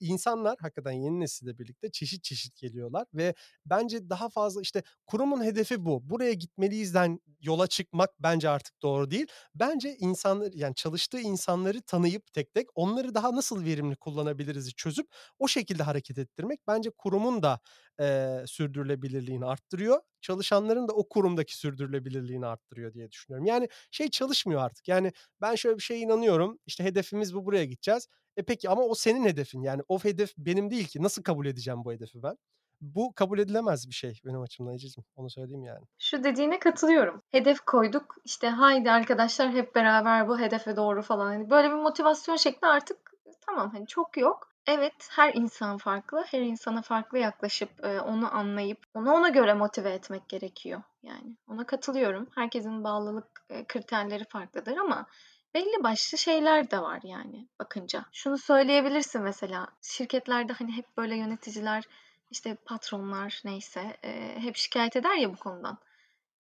İnsanlar 0.00 0.56
hakikaten 0.60 0.92
yeni 0.92 1.20
nesille 1.20 1.58
birlikte 1.58 1.90
çeşit 1.90 2.24
çeşit 2.24 2.56
geliyorlar 2.56 3.06
ve 3.14 3.34
bence 3.66 4.10
daha 4.10 4.28
fazla 4.28 4.60
işte 4.62 4.82
kurumun 5.06 5.44
hedefi 5.44 5.84
bu. 5.84 6.10
Buraya 6.10 6.32
gitmeliyizden 6.32 7.20
yola 7.40 7.66
çıkmak 7.66 8.10
bence 8.20 8.48
artık 8.48 8.82
doğru 8.82 9.10
değil. 9.10 9.26
Bence 9.54 9.96
insanları 9.98 10.50
yani 10.58 10.74
çalıştığı 10.74 11.20
insanları 11.20 11.82
tanıyıp 11.82 12.32
tek 12.32 12.54
tek 12.54 12.66
onları 12.74 13.14
daha 13.14 13.36
nasıl 13.36 13.64
verimli 13.64 13.96
kullanabiliriz'i 13.96 14.74
çözüp 14.74 15.06
o 15.38 15.48
şekilde 15.48 15.82
hareket 15.82 16.18
ettirmek 16.18 16.60
bence 16.68 16.90
kurumun 16.90 17.42
da, 17.42 17.60
eee, 18.00 18.44
sürdürülebilirliğini 18.46 19.44
arttırıyor. 19.46 20.00
Çalışanların 20.20 20.88
da 20.88 20.92
o 20.92 21.08
kurumdaki 21.08 21.56
sürdürülebilirliğini 21.58 22.46
arttırıyor 22.46 22.94
diye 22.94 23.10
düşünüyorum. 23.10 23.46
Yani 23.46 23.68
şey 23.90 24.08
çalışmıyor 24.10 24.60
artık. 24.62 24.88
Yani 24.88 25.12
ben 25.40 25.54
şöyle 25.54 25.76
bir 25.78 25.82
şeye 25.82 26.00
inanıyorum. 26.00 26.58
İşte 26.66 26.84
hedefimiz 26.84 27.34
bu, 27.34 27.44
buraya 27.46 27.64
gideceğiz. 27.64 28.08
E, 28.36 28.42
peki 28.42 28.70
ama 28.70 28.82
o 28.82 28.94
senin 28.94 29.24
hedefin. 29.24 29.62
Yani 29.62 29.82
o 29.88 29.98
hedef 29.98 30.32
benim 30.38 30.70
değil 30.70 30.86
ki. 30.88 31.02
Nasıl 31.02 31.22
kabul 31.22 31.46
edeceğim 31.46 31.84
bu 31.84 31.92
hedefi 31.92 32.22
ben? 32.22 32.36
Bu 32.80 33.12
kabul 33.14 33.38
edilemez 33.38 33.88
bir 33.88 33.94
şey 33.94 34.20
benim 34.24 34.40
açımdan 34.40 34.74
Ececiğim. 34.74 35.04
Onu 35.16 35.30
söyleyeyim 35.30 35.64
yani. 35.64 35.84
Şu 35.98 36.24
dediğine 36.24 36.58
katılıyorum. 36.58 37.22
Hedef 37.30 37.60
koyduk, 37.60 38.16
işte, 38.24 38.48
haydi 38.48 38.90
arkadaşlar 38.90 39.50
hep 39.52 39.74
beraber 39.74 40.28
bu 40.28 40.38
hedefe 40.40 40.76
doğru 40.76 41.02
falan. 41.02 41.26
Hani, 41.26 41.50
böyle 41.50 41.68
bir 41.68 41.74
motivasyon 41.74 42.36
şekli 42.36 42.66
artık 42.66 42.98
tamam, 43.46 43.70
hani, 43.72 43.86
çok 43.86 44.16
yok. 44.16 44.48
Evet, 44.66 45.08
her 45.10 45.34
insan 45.34 45.78
farklı. 45.78 46.24
Her 46.26 46.40
insana 46.40 46.82
farklı 46.82 47.18
yaklaşıp, 47.18 47.70
eee, 47.84 48.00
onu 48.00 48.34
anlayıp 48.34 48.78
onu 48.94 49.12
ona 49.12 49.28
göre 49.28 49.54
motive 49.54 49.90
etmek 49.90 50.28
gerekiyor 50.28 50.82
yani. 51.02 51.36
Ona 51.48 51.66
katılıyorum. 51.66 52.28
Herkesin 52.34 52.84
bağlılık, 52.84 53.44
eee, 53.50 53.64
kriterleri 53.68 54.24
farklıdır 54.24 54.76
ama 54.76 55.06
belli 55.54 55.84
başlı 55.84 56.18
şeyler 56.18 56.70
de 56.70 56.80
var 56.82 57.00
yani 57.04 57.48
bakınca. 57.60 58.04
Şunu 58.12 58.38
söyleyebilirsin 58.38 59.22
mesela, 59.22 59.66
şirketlerde, 59.82 60.52
hani, 60.52 60.72
hep 60.76 60.96
böyle 60.96 61.16
yöneticiler, 61.16 61.84
işte, 62.30 62.54
patronlar 62.54 63.40
neyse, 63.44 63.96
eee, 64.04 64.38
hep 64.38 64.56
şikâyet 64.56 64.96
eder 64.96 65.14
ya 65.16 65.32
bu 65.32 65.36
konudan. 65.36 65.78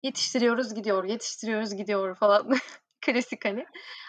Yetiştiriyoruz 0.03 0.73
gidiyor, 0.75 1.03
yetiştiriyoruz 1.03 1.75
gidiyor 1.75 2.15
falan. 2.15 2.49
Klasik 3.01 3.45
hani. 3.45 3.65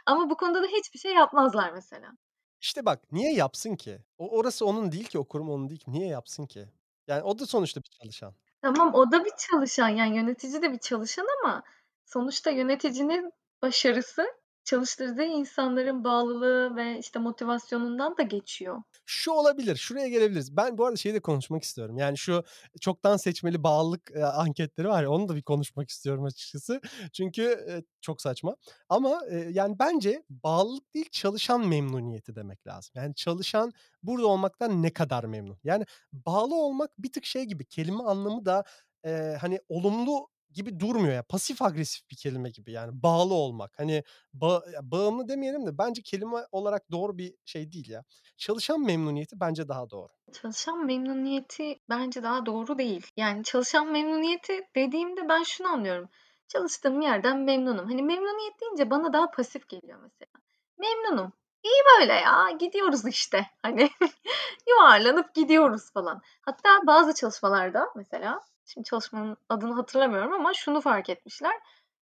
Ama 0.07 0.31
bu 0.31 0.37
konuda 0.37 0.63
da 0.63 0.67
hiçbir 0.67 0.99
şey 0.99 1.15
yapmazlar 1.15 1.73
mesela. 1.73 2.13
İşte 2.61 2.85
bak, 2.87 3.13
niye 3.13 3.33
yapsın 3.35 3.77
ki? 3.77 3.99
O 4.19 4.29
orası 4.39 4.67
onun 4.67 4.93
değil 4.93 5.05
ki, 5.05 5.19
o 5.19 5.29
kurum 5.29 5.51
onun 5.51 5.69
değil 5.69 5.81
ki. 5.81 5.93
Niye 5.93 6.07
yapsın 6.09 6.47
ki? 6.47 6.69
Yani 7.07 7.23
o 7.23 7.39
da 7.39 7.47
sonuçta 7.47 7.81
bir 7.83 7.89
çalışan. 7.91 8.35
Tamam, 8.63 8.95
o 8.95 9.11
da 9.13 9.25
bir 9.25 9.31
çalışan, 9.49 9.89
yani 9.89 10.17
yönetici 10.17 10.63
de 10.63 10.73
bir 10.73 10.79
çalışan 10.79 11.27
ama 11.43 11.63
sonuçta 12.05 12.51
yöneticinin 12.51 13.33
başarısı 13.63 14.27
çalıştırdığı 14.65 15.25
insanların 15.25 16.05
bağlılığı 16.05 16.77
ve, 16.77 16.99
işte, 16.99 17.19
motivasyonundan 17.19 18.17
da 18.19 18.23
geçiyor. 18.23 18.83
Şu 19.07 19.31
olabilir, 19.33 19.77
şuraya 19.77 20.09
gelebiliriz. 20.09 20.57
Ben 20.57 20.79
bu 20.79 20.85
arada 20.87 20.97
şeyi 20.97 21.15
de 21.15 21.21
konuşmak 21.21 21.63
istiyorum. 21.63 21.99
Yani 21.99 22.19
şu 22.19 22.45
çoktan 22.81 23.17
seçmeli 23.17 23.63
bağlılık, 23.63 24.11
eee, 24.15 24.23
anketleri 24.23 24.89
var 24.89 25.03
ya, 25.03 25.11
onu 25.11 25.29
da 25.29 25.37
bir 25.37 25.43
konuşmak 25.43 25.91
istiyorum 25.91 26.25
açıkçası. 26.25 26.81
Çünkü, 27.13 27.43
eee, 27.69 27.83
çok 28.01 28.23
saçma 28.23 28.57
ama, 28.89 29.21
eee, 29.31 29.49
yani 29.53 29.79
bence 29.79 30.23
bağlılık 30.31 30.95
değil, 30.95 31.09
çalışan 31.13 31.67
memnuniyeti 31.69 32.37
demek 32.37 32.67
lazım. 32.67 32.93
Yani 32.97 33.15
çalışan 33.15 33.73
burada 34.03 34.27
olmaktan 34.27 34.83
ne 34.83 34.93
kadar 34.93 35.25
memnun? 35.25 35.59
Yani 35.65 35.85
bağlı 36.13 36.55
olmak 36.55 36.91
bir 36.99 37.13
tık 37.13 37.25
şey 37.25 37.45
gibi, 37.45 37.65
kelime 37.65 38.03
anlamı 38.03 38.45
da, 38.45 38.65
eee, 39.05 39.39
hani, 39.41 39.61
olumlu 39.69 40.29
gibi 40.55 40.81
durmuyor 40.81 41.15
ya. 41.15 41.23
Pasif 41.23 41.63
agresif 41.63 42.11
bir 42.11 42.17
kelime 42.17 42.51
gibi 42.51 42.73
yani 42.73 43.03
bağlı 43.03 43.35
olmak. 43.35 43.79
Hani, 43.79 44.05
ba 44.33 44.63
bağımlı 44.83 45.29
demeyelim 45.29 45.67
de 45.67 45.79
bence 45.79 46.03
kelime 46.03 46.47
olarak 46.53 46.91
doğru 46.91 47.19
bir 47.19 47.35
şey 47.45 47.73
değil 47.73 47.91
ya. 47.91 48.05
Çalışan 48.37 48.81
memnuniyeti 48.81 49.41
bence 49.41 49.69
daha 49.69 49.91
doğru. 49.91 50.09
Çalışan 50.33 50.87
memnuniyeti 50.87 51.81
bence 51.91 52.23
daha 52.23 52.47
doğru 52.47 52.79
değil. 52.79 53.07
Yani 53.17 53.45
çalışan 53.45 53.93
memnuniyeti 53.93 54.61
dediğimde 54.77 55.29
ben 55.29 55.43
şunu 55.43 55.69
anlıyorum. 55.69 56.09
Çalıştığım 56.49 57.01
yerden 57.01 57.39
memnunum. 57.39 57.87
Hani 57.87 58.03
memnuniyet 58.03 58.61
deyince 58.61 58.91
bana 58.91 59.13
daha 59.13 59.31
pasif 59.31 59.69
geliyor 59.69 59.99
mesela. 60.03 60.33
Memnunum. 60.79 61.33
İyi 61.65 61.83
böyle 61.99 62.13
ya, 62.13 62.51
gidiyoruz 62.59 63.07
işte. 63.07 63.47
Hani 63.63 63.91
yuvarlanıp 64.69 65.35
gidiyoruz 65.35 65.93
falan. 65.93 66.23
Hatta 66.43 66.69
bazı 66.87 67.15
çalışmalarda 67.15 67.87
mesela, 67.97 68.41
şimdi 68.75 68.85
çalışmanın 68.85 69.37
adını 69.49 69.75
hatırlamıyorum 69.75 70.33
ama 70.33 70.55
şunu 70.55 70.81
fark 70.81 71.11
etmişler. 71.11 71.53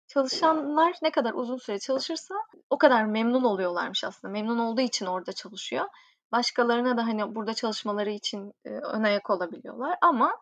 Çalışanlar 0.07 0.95
ne 1.01 1.11
kadar 1.11 1.33
uzun 1.33 1.57
süre 1.57 1.79
çalışırsa 1.79 2.35
o 2.69 2.77
kadar 2.77 3.05
memnun 3.05 3.43
oluyorlarmış 3.43 4.03
aslında. 4.03 4.31
Memnun 4.31 4.59
olduğu 4.59 4.81
için 4.81 5.05
orada 5.05 5.33
çalışıyor. 5.33 5.85
Başkalarına 6.31 6.97
da, 6.97 7.07
hani, 7.07 7.35
burada 7.35 7.53
çalışmaları 7.53 8.09
için, 8.09 8.53
eee, 8.65 8.71
ön 8.79 9.03
ayak 9.03 9.29
olabiliyorlar 9.29 9.97
ama 10.01 10.37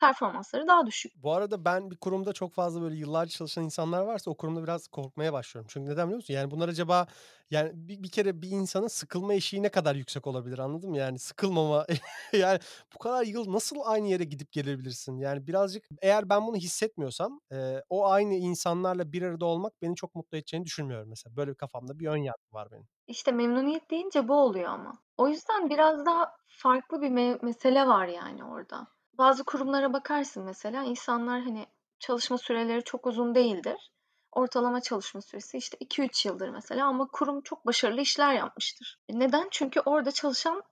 performansları 0.00 0.66
daha 0.68 0.86
düşük. 0.86 1.12
Bu 1.14 1.32
arada 1.32 1.64
ben 1.64 1.90
bir 1.90 1.96
kurumda 1.96 2.32
çok 2.32 2.52
fazla 2.54 2.80
böyle 2.82 2.96
yıllarca 2.96 3.30
çalışan 3.30 3.64
insanlar 3.64 4.02
varsa 4.02 4.30
o 4.30 4.36
kurumda 4.36 4.62
biraz 4.62 4.86
korkmaya 4.88 5.32
başlıyorum. 5.32 5.68
Çünkü 5.72 5.90
neden 5.90 6.06
biliyor 6.06 6.16
musun? 6.16 6.34
Yani 6.34 6.50
bunlar 6.50 6.68
acaba 6.68 7.06
yani 7.50 7.70
bir 7.74 8.02
bir 8.02 8.08
kere 8.10 8.42
bir 8.42 8.50
insanın 8.50 8.86
sıkılma 8.88 9.34
eşiği 9.34 9.62
ne 9.62 9.68
kadar 9.68 9.94
yüksek 9.94 10.26
olabilir, 10.26 10.58
anladın 10.58 10.90
mı? 10.90 10.96
Yani 10.98 11.18
sıkılmama 11.18 11.86
yani 12.32 12.58
bu 12.94 12.98
kadar 12.98 13.22
yıl 13.24 13.52
nasıl 13.52 13.76
aynı 13.84 14.08
yere 14.08 14.24
gidip 14.24 14.52
gelebilirsin? 14.52 15.18
Yani 15.18 15.46
birazcık 15.46 15.84
eğer 16.02 16.28
ben 16.28 16.46
bunu 16.46 16.56
hissetmiyorsam, 16.56 17.40
eee, 17.52 17.82
o 17.88 18.06
aynı 18.06 18.34
insanlarla 18.34 19.12
bir 19.12 19.22
arada 19.22 19.44
olmak 19.46 19.82
beni 19.82 19.94
çok 19.96 20.14
mutlu 20.14 20.38
edeceğini 20.38 20.64
düşünmüyorum 20.64 21.08
mesela. 21.08 21.36
Böyle 21.36 21.50
bir 21.50 21.56
kafamda 21.56 21.98
bir 21.98 22.06
ön 22.06 22.16
yargı 22.16 22.52
var 22.52 22.70
benim. 22.70 22.88
İşte 23.06 23.32
memnuniyet 23.32 23.90
deyince 23.90 24.28
bu 24.28 24.34
oluyor 24.34 24.68
ama. 24.68 24.92
O 25.16 25.28
yüzden 25.28 25.70
biraz 25.70 26.06
daha 26.06 26.32
farklı 26.46 27.02
bir 27.02 27.10
me 27.10 27.38
mesele 27.42 27.86
var 27.86 28.06
yani 28.06 28.44
orada. 28.44 28.86
Bazı 29.18 29.44
kurumlara 29.44 29.92
bakarsın 29.92 30.44
mesela, 30.44 30.82
insanlar, 30.84 31.42
hani, 31.42 31.66
çalışma 31.98 32.38
süreleri 32.38 32.84
çok 32.84 33.06
uzun 33.06 33.34
değildir. 33.34 33.90
Ortalama 34.32 34.80
çalışma 34.80 35.20
süresi, 35.20 35.58
işte, 35.58 35.76
2-3 35.80 36.26
yıldır 36.28 36.48
mesela 36.48 36.86
ama 36.86 37.08
kurum 37.12 37.40
çok 37.40 37.66
başarılı 37.66 38.00
işler 38.00 38.32
yapmıştır. 38.34 38.98
E, 39.08 39.18
neden? 39.18 39.48
Çünkü 39.50 39.80
orada 39.80 40.12
çalışan 40.12 40.62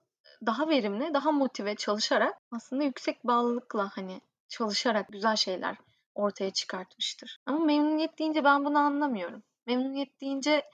daha 0.45 0.69
verimli, 0.69 1.13
daha 1.13 1.31
motive 1.31 1.75
çalışarak 1.75 2.37
aslında 2.51 2.83
yüksek 2.83 3.23
bağlılıkla, 3.23 3.91
hani, 3.95 4.21
çalışarak 4.49 5.07
güzel 5.11 5.35
şeyler 5.35 5.77
ortaya 6.15 6.51
çıkartmıştır. 6.53 7.39
Ama 7.45 7.59
memnuniyet 7.59 8.19
deyince 8.19 8.43
ben 8.43 8.65
bunu 8.65 8.77
anlamıyorum. 8.79 9.43
Memnuniyet 9.67 10.21
deyince 10.21 10.65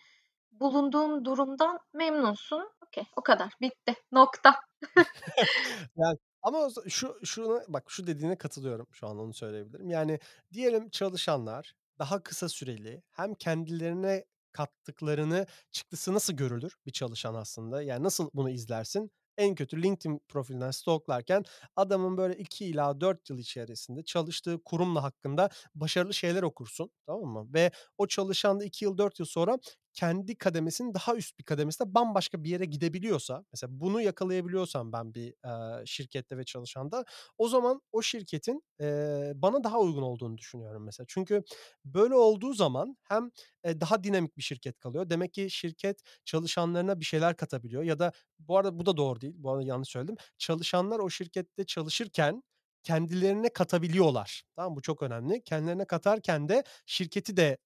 bulunduğun 0.52 1.26
durumdan 1.26 1.80
memnunsun. 1.94 2.70
Okay, 2.88 3.04
o 3.16 3.22
kadar. 3.22 3.54
Bitti. 3.62 3.96
Nokta. 4.12 4.56
Yani, 5.98 6.18
ama 6.42 6.70
şu 6.90 7.20
şuna 7.26 7.64
bak, 7.68 7.92
şu 7.92 8.08
dediğine 8.08 8.38
katılıyorum. 8.38 8.88
Şu 8.92 9.08
an 9.08 9.20
onu 9.20 9.34
söyleyebilirim. 9.34 9.90
Yani, 9.90 10.20
diyelim 10.54 10.90
çalışanlar 10.90 11.74
daha 12.00 12.24
kısa 12.24 12.50
süreli 12.50 13.04
hem 13.12 13.34
kendilerine 13.36 14.26
kattıklarını 14.52 15.46
çıktısı 15.72 16.14
nasıl 16.14 16.34
görülür 16.34 16.76
bir 16.86 16.92
çalışan 16.92 17.34
aslında? 17.36 17.82
Yani, 17.84 18.04
nasıl 18.04 18.30
bunu 18.34 18.50
izlersin? 18.50 19.12
En 19.38 19.56
kötü 19.56 19.82
LinkedIn 19.84 20.22
profilinden 20.30 20.72
stalklarken 20.72 21.44
adamın 21.76 22.18
böyle 22.18 22.38
2 22.38 22.66
ila 22.66 23.02
4 23.02 23.30
yıl 23.30 23.38
içerisinde 23.40 24.04
çalıştığı 24.04 24.64
kurumla 24.66 25.04
hakkında 25.04 25.50
başarılı 25.76 26.14
şeyler 26.14 26.44
okursun, 26.44 26.92
tamam 27.06 27.24
mı? 27.30 27.54
Ve 27.54 27.72
o 27.98 28.08
çalışan 28.08 28.60
da 28.60 28.66
2 28.66 28.86
yıl, 28.86 28.98
4 28.98 29.20
yıl 29.20 29.26
sonra 29.26 29.58
kendi 29.94 30.36
kademesinin 30.38 30.94
daha 30.94 31.16
üst 31.16 31.40
bir 31.40 31.44
kademesinde 31.44 31.94
bambaşka 31.96 32.44
bir 32.44 32.50
yere 32.50 32.66
gidebiliyorsa, 32.66 33.46
mesela 33.54 33.70
bunu 33.82 34.02
yakalayabiliyorsam 34.02 34.94
ben 34.94 35.14
bir, 35.14 35.34
eee, 35.46 35.86
şirkette 35.86 36.38
ve 36.38 36.44
çalışanda, 36.46 37.06
o 37.38 37.48
zaman 37.48 37.82
o 37.92 38.02
şirketin, 38.02 38.64
eee, 38.80 39.32
bana 39.36 39.64
daha 39.64 39.80
uygun 39.80 40.02
olduğunu 40.02 40.38
düşünüyorum 40.38 40.84
mesela. 40.86 41.06
Çünkü 41.10 41.44
böyle 41.86 42.16
olduğu 42.16 42.54
zaman 42.54 42.98
hem, 43.04 43.32
eee, 43.66 43.82
daha 43.82 44.04
dinamik 44.04 44.38
bir 44.38 44.42
şirket 44.42 44.80
kalıyor. 44.80 45.10
Demek 45.10 45.34
ki 45.34 45.50
şirket 45.52 46.02
çalışanlarına 46.26 47.00
bir 47.00 47.06
şeyler 47.06 47.36
katabiliyor 47.38 47.84
ya 47.84 48.00
da 48.00 48.12
bu 48.40 48.58
arada 48.58 48.80
bu 48.80 48.86
da 48.86 48.98
doğru 48.98 49.22
değil, 49.22 49.34
bu 49.38 49.52
arada 49.52 49.64
yanlış 49.68 49.90
söyledim. 49.90 50.16
Çalışanlar 50.38 51.00
o 51.00 51.10
şirkette 51.10 51.66
çalışırken 51.66 52.44
kendilerine 52.84 53.50
katabiliyorlar. 53.54 54.44
Tamam? 54.56 54.76
Bu 54.76 54.82
çok 54.82 55.02
önemli. 55.04 55.44
Kendilerine 55.44 55.86
katarken 55.86 56.50
de 56.50 56.64
şirketi 56.86 57.38
de 57.38 57.58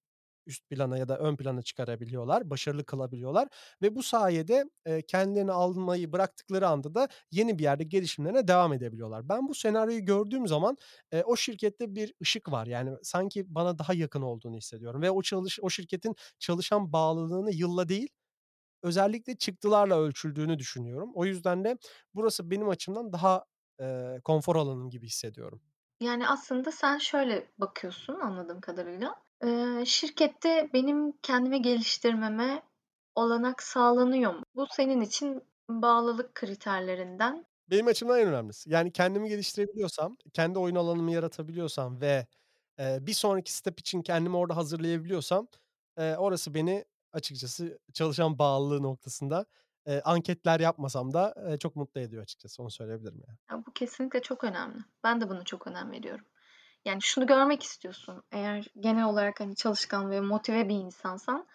üst 0.48 0.70
plana 0.70 0.98
ya 0.98 1.08
da 1.08 1.18
ön 1.20 1.36
plana 1.36 1.62
çıkarabiliyorlar, 1.62 2.50
başarılı 2.50 2.86
kılabiliyorlar 2.86 3.48
ve 3.82 3.96
bu 3.96 4.04
sayede, 4.04 4.66
eee, 4.88 5.02
kendilerini 5.02 5.52
almayı 5.52 6.12
bıraktıkları 6.14 6.68
anda 6.68 6.96
da 6.96 7.08
yeni 7.32 7.60
bir 7.60 7.64
yerde 7.64 7.84
gelişimlerine 7.84 8.48
devam 8.48 8.74
edebiliyorlar. 8.74 9.30
Ben 9.30 9.48
bu 9.48 9.56
senaryoyu 9.56 10.06
gördüğüm 10.06 10.48
zaman, 10.48 10.78
eee, 11.14 11.24
o 11.26 11.36
şirkette 11.36 11.96
bir 11.96 12.14
ışık 12.22 12.52
var. 12.52 12.68
Yani 12.68 12.92
sanki 13.04 13.56
bana 13.56 13.80
daha 13.80 13.94
yakın 13.94 14.22
olduğunu 14.22 14.58
hissediyorum 14.58 15.02
ve 15.02 15.12
o 15.12 15.22
çalış 15.22 15.60
o 15.62 15.70
şirketin 15.70 16.16
çalışan 16.40 16.94
bağlılığını 16.94 17.52
yılla 17.52 17.90
değil, 17.90 18.10
özellikle 18.84 19.38
çıktılarla 19.38 20.00
ölçüldüğünü 20.02 20.60
düşünüyorum. 20.60 21.12
O 21.16 21.26
yüzden 21.26 21.64
de 21.66 21.78
burası 22.14 22.52
benim 22.52 22.70
açımdan 22.70 23.14
daha, 23.14 23.46
eee, 23.80 24.22
konfor 24.24 24.56
alanım 24.56 24.90
gibi 24.90 25.08
hissediyorum. 25.08 25.62
Yani, 26.00 26.28
aslında 26.28 26.72
sen 26.72 26.98
şöyle 26.98 27.52
bakıyorsun 27.58 28.20
anladığım 28.20 28.62
kadarıyla. 28.62 29.16
Eee, 29.46 29.84
şirkette 29.86 30.70
benim 30.74 31.12
kendimi 31.22 31.62
geliştirmeme 31.62 32.64
olanak 33.16 33.64
sağlanıyor 33.64 34.34
mu? 34.34 34.44
Bu 34.56 34.68
senin 34.72 35.02
için 35.02 35.44
bağlılık 35.70 36.36
kriterlerinden 36.36 37.46
Benim 37.70 37.88
açımdan 37.88 38.20
en 38.20 38.28
önemlisi. 38.28 38.70
Yani 38.70 38.92
kendimi 38.92 39.30
geliştirebiliyorsam, 39.30 40.18
kendi 40.34 40.60
oyun 40.60 40.76
alanımı 40.76 41.12
yaratabiliyorsam 41.12 42.02
ve, 42.02 42.28
eee, 42.80 42.98
bir 43.02 43.14
sonraki 43.14 43.54
step 43.54 43.80
için 43.80 44.02
kendimi 44.02 44.38
orada 44.38 44.56
hazırlayabiliyorsam, 44.58 45.48
eee, 46.00 46.16
orası 46.18 46.54
beni 46.54 46.86
açıkçası 47.14 47.80
çalışan 47.94 48.40
bağlılığı 48.40 48.84
noktasında, 48.84 49.46
eee, 49.88 50.02
anketler 50.06 50.60
yapmasam 50.60 51.14
da, 51.14 51.34
eee, 51.50 51.58
çok 51.60 51.76
mutlu 51.76 52.02
ediyor 52.02 52.24
açıkçası. 52.24 52.64
Onu 52.64 52.72
söyleyebilirim 52.72 53.22
yani. 53.28 53.38
Ya, 53.52 53.66
bu 53.66 53.74
kesinlikle 53.74 54.22
çok 54.22 54.44
önemli. 54.44 54.78
Ben 55.04 55.22
de 55.22 55.30
buna 55.30 55.44
çok 55.44 55.68
önem 55.68 55.92
veriyorum. 55.92 56.26
Yani, 56.86 57.02
şunu 57.02 57.28
görmek 57.28 57.64
istiyorsun, 57.64 58.24
eğer 58.32 58.68
genel 58.80 59.06
olarak, 59.06 59.40
hani, 59.40 59.56
çalışkan 59.56 60.12
ve 60.12 60.22
motive 60.22 60.70
bir 60.70 60.76
insansan 60.76 61.48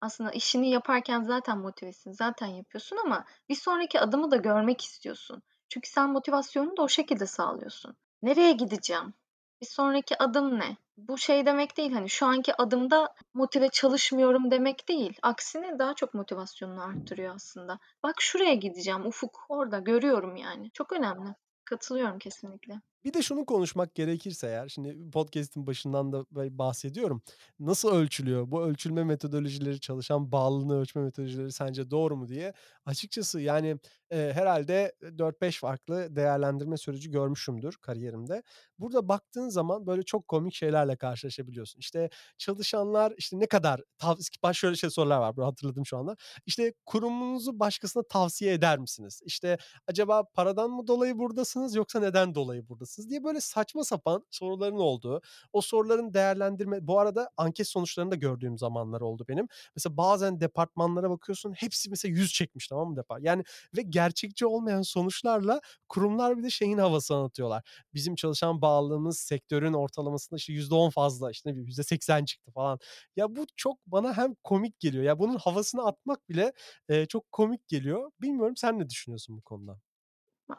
aslında 0.00 0.30
işini 0.30 0.70
yaparken 0.70 1.22
zaten 1.22 1.58
motivesin, 1.58 2.12
zaten 2.12 2.46
yapıyorsun 2.46 2.96
ama 3.04 3.24
bir 3.48 3.54
sonraki 3.54 4.00
adımı 4.00 4.30
da 4.30 4.36
görmek 4.36 4.80
istiyorsun. 4.84 5.42
Çünkü 5.68 5.90
sen 5.90 6.10
motivasyonunu 6.10 6.76
da 6.76 6.82
o 6.82 6.88
şekilde 6.88 7.26
sağlıyorsun. 7.26 7.96
Nereye 8.22 8.52
gideceğim? 8.52 9.14
Bir 9.60 9.66
sonraki 9.66 10.22
adım 10.22 10.58
ne? 10.58 10.76
Bu 10.96 11.18
şey 11.18 11.46
demek 11.46 11.76
değil, 11.76 11.92
hani, 11.92 12.10
şu 12.10 12.26
anki 12.26 12.54
adımda 12.56 13.14
motive 13.34 13.68
çalışmıyorum 13.68 14.50
demek 14.50 14.88
değil. 14.88 15.18
Aksine 15.22 15.78
daha 15.78 15.94
çok 15.94 16.14
motivasyonunu 16.14 16.82
arttırıyor 16.82 17.34
aslında. 17.34 17.78
Bak 18.02 18.14
şuraya 18.20 18.54
gideceğim, 18.54 19.06
ufuk 19.06 19.46
orada, 19.48 19.78
görüyorum 19.78 20.36
yani. 20.36 20.70
Çok 20.70 20.92
önemli. 20.92 21.34
Katılıyorum 21.64 22.18
kesinlikle. 22.18 22.80
Bir 23.04 23.14
de 23.14 23.22
şunu 23.22 23.46
konuşmak 23.46 23.94
gerekirse 23.94 24.46
eğer, 24.46 24.68
şimdi 24.68 25.10
podcast'in 25.10 25.66
başından 25.66 26.12
da 26.12 26.24
bahsediyorum. 26.58 27.22
Nasıl 27.60 27.90
ölçülüyor? 27.92 28.50
Bu 28.50 28.62
ölçülme 28.62 29.04
metodolojileri, 29.04 29.80
çalışan 29.80 30.32
bağlılığını 30.32 30.80
ölçme 30.80 31.02
metodolojileri 31.02 31.52
sence 31.52 31.90
doğru 31.90 32.16
mu 32.16 32.28
diye. 32.28 32.52
Açıkçası 32.86 33.40
yani, 33.40 33.78
eee, 34.12 34.32
herhâlde, 34.32 34.92
eee, 35.02 35.18
4-5 35.18 35.58
farklı 35.60 36.16
değerlendirme 36.16 36.76
süreci 36.76 37.10
görmüşümdür 37.10 37.76
kariyerimde. 37.82 38.42
Burada 38.78 39.08
baktığın 39.08 39.48
zaman 39.48 39.86
böyle 39.86 40.02
çok 40.02 40.28
komik 40.28 40.54
şeylerle 40.54 40.96
karşılaşabiliyorsun. 40.96 41.80
İşte, 41.80 42.10
çalışanlar, 42.38 43.12
işte, 43.16 43.38
ne 43.40 43.46
kadar 43.46 43.80
tavs 43.98 44.28
baş 44.42 44.58
şöyle 44.58 44.76
şey 44.76 44.90
sorular 44.90 45.18
var, 45.18 45.36
bunu 45.36 45.46
hatırladım 45.46 45.86
şu 45.86 45.96
anda. 45.98 46.16
İşte, 46.46 46.72
kurumunuzu 46.86 47.60
başkasına 47.60 48.02
tavsiye 48.02 48.52
eder 48.52 48.78
misiniz? 48.78 49.20
İşte, 49.24 49.58
acaba 49.86 50.24
paradan 50.34 50.70
mı 50.70 50.86
dolayı 50.86 51.18
buradasınız 51.18 51.74
yoksa 51.74 52.00
neden 52.00 52.34
dolayı 52.34 52.68
buradasınız 52.68 52.89
diye 53.10 53.24
böyle 53.24 53.40
saçma 53.40 53.84
sapan 53.84 54.24
soruların 54.30 54.76
olduğu, 54.78 55.20
o 55.52 55.60
soruların 55.60 56.14
değerlendirme 56.14 56.86
Bu 56.86 56.98
arada 57.00 57.30
anket 57.36 57.68
sonuçlarını 57.68 58.10
da 58.10 58.14
gördüğüm 58.16 58.58
zamanlar 58.58 59.00
oldu 59.00 59.24
benim. 59.28 59.48
Mesela 59.76 59.96
bazen 59.96 60.40
departmanlara 60.40 61.10
bakıyorsun, 61.10 61.52
hepsi 61.52 61.90
mesela 61.90 62.12
100 62.12 62.32
çekmiş, 62.32 62.68
tamam 62.68 62.88
mı 62.90 62.96
depar 62.96 63.18
yani 63.20 63.44
ve 63.76 63.82
gerçekçi 63.82 64.46
olmayan 64.46 64.82
sonuçlarla 64.82 65.60
kurumlar 65.88 66.38
bir 66.38 66.42
de 66.42 66.50
şeyin 66.50 66.78
havasını 66.78 67.24
atıyorlar. 67.24 67.62
Bizim 67.94 68.14
çalışan 68.14 68.62
bağlılığımız 68.62 69.18
sektörün 69.18 69.72
ortalamasında 69.72 70.36
işte 70.38 70.52
%10 70.52 70.90
fazla, 70.90 71.30
işte 71.30 71.50
ne 71.50 71.52
bileyim 71.54 71.66
%80 71.66 72.24
çıktı 72.24 72.50
falan. 72.52 72.78
Ya 73.16 73.36
bu 73.36 73.46
çok 73.56 73.78
bana 73.86 74.16
hem 74.16 74.34
komik 74.44 74.80
geliyor, 74.80 75.04
ya 75.04 75.18
bunun 75.18 75.36
havasını 75.36 75.86
atmak 75.86 76.28
bile, 76.28 76.52
eee, 76.88 77.06
çok 77.06 77.32
komik 77.32 77.68
geliyor. 77.68 78.10
Bilmiyorum 78.20 78.56
sen 78.56 78.78
ne 78.78 78.88
düşünüyorsun 78.90 79.36
bu 79.36 79.42
konuda? 79.42 79.80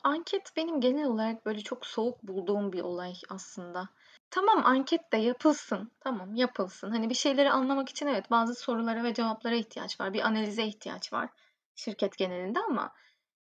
Anket 0.04 0.52
benim 0.58 0.82
genel 0.82 1.06
olarak 1.06 1.46
böyle 1.46 1.62
çok 1.62 1.86
soğuk 1.86 2.24
bulduğum 2.24 2.74
bir 2.74 2.82
olay 2.82 3.14
aslında. 3.30 3.90
Tamam, 4.30 4.62
anket 4.66 5.14
de 5.14 5.18
yapılsın, 5.18 5.92
tamam 6.00 6.36
yapılsın. 6.36 6.92
Hani 6.92 7.10
bir 7.10 7.16
şeyleri 7.16 7.52
anlamak 7.52 7.90
için 7.90 8.08
evet, 8.08 8.32
bazı 8.32 8.56
sorulara 8.56 9.04
ve 9.04 9.14
cevaplara 9.14 9.56
ihtiyaç 9.56 10.02
var. 10.02 10.14
Bir 10.14 10.22
analize 10.22 10.64
ihtiyaç 10.64 11.14
var 11.14 11.30
şirket 11.76 12.18
genelinde 12.18 12.60
ama, 12.60 12.94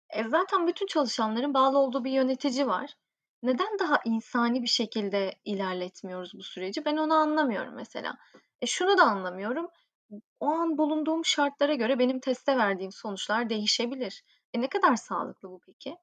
e, 0.10 0.24
zaten 0.24 0.68
bütün 0.68 0.88
çalışanların 0.88 1.54
bağlı 1.54 1.78
olduğu 1.78 2.04
bir 2.04 2.12
yönetici 2.12 2.68
var. 2.68 2.94
Neden 3.44 3.80
daha 3.80 4.00
insani 4.06 4.62
bir 4.62 4.68
şekilde 4.68 5.34
ilerletmiyoruz 5.46 6.34
bu 6.34 6.44
süreci? 6.44 6.86
Ben 6.86 6.98
onu 6.98 7.14
anlamıyorum 7.14 7.76
mesela. 7.76 8.18
E, 8.62 8.68
şunu 8.68 8.98
da 8.98 9.04
anlamıyorum. 9.04 9.68
O 10.40 10.48
an 10.48 10.78
bulunduğum 10.78 11.26
şartlara 11.26 11.74
göre 11.74 12.00
benim 12.00 12.20
teste 12.20 12.58
verdiğim 12.58 12.92
sonuçlar 12.92 13.50
değişebilir. 13.50 14.24
E, 14.54 14.62
ne 14.62 14.70
kadar 14.70 14.96
sağlıklı 14.96 15.50
bu 15.50 15.60
peki? 15.66 15.98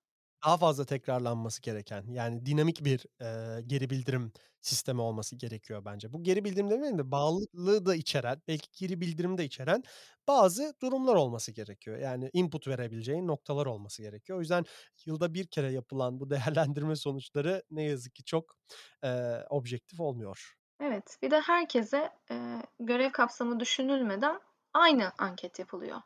Daha 0.47 0.57
fazla 0.59 0.85
tekrarlanması 0.85 1.63
gereken, 1.63 2.05
yani 2.13 2.47
dinamik 2.47 2.85
bir, 2.85 3.07
eee, 3.21 3.63
geri 3.67 3.91
bildirim 3.91 4.33
sistemi 4.61 5.01
olması 5.01 5.37
gerekiyor 5.37 5.85
bence. 5.85 6.13
Bu 6.13 6.23
geri 6.23 6.45
bildirim 6.45 6.71
demeyelim 6.71 6.99
de 6.99 7.11
bağlılığı 7.11 7.87
da 7.87 7.95
içeren, 7.95 8.43
belki 8.49 8.69
geri 8.87 9.01
bildirimi 9.01 9.39
de 9.39 9.45
içeren 9.45 9.83
bazı 10.29 10.75
durumlar 10.83 11.15
olması 11.15 11.53
gerekiyor. 11.53 11.99
Yani 11.99 12.31
input 12.33 12.69
verebileceğin 12.69 13.27
noktalar 13.29 13.67
olması 13.67 14.03
gerekiyor. 14.03 14.39
O 14.39 14.41
yüzden 14.41 14.65
yılda 15.07 15.35
bir 15.35 15.47
kere 15.47 15.73
yapılan 15.73 16.21
bu 16.21 16.31
değerlendirme 16.71 16.97
sonuçları 16.97 17.63
ne 17.71 17.83
yazık 17.83 18.15
ki 18.15 18.25
çok, 18.25 18.57
eee, 19.05 19.45
objektif 19.51 20.01
olmuyor. 20.01 20.55
Evet, 20.81 21.19
bir 21.23 21.31
de 21.31 21.41
herkese, 21.41 22.11
eee, 22.31 22.63
görev 22.81 23.11
kapsamı 23.13 23.61
düşünülmeden 23.61 24.41
aynı 24.75 25.13
anket 25.19 25.59
yapılıyor. 25.59 26.01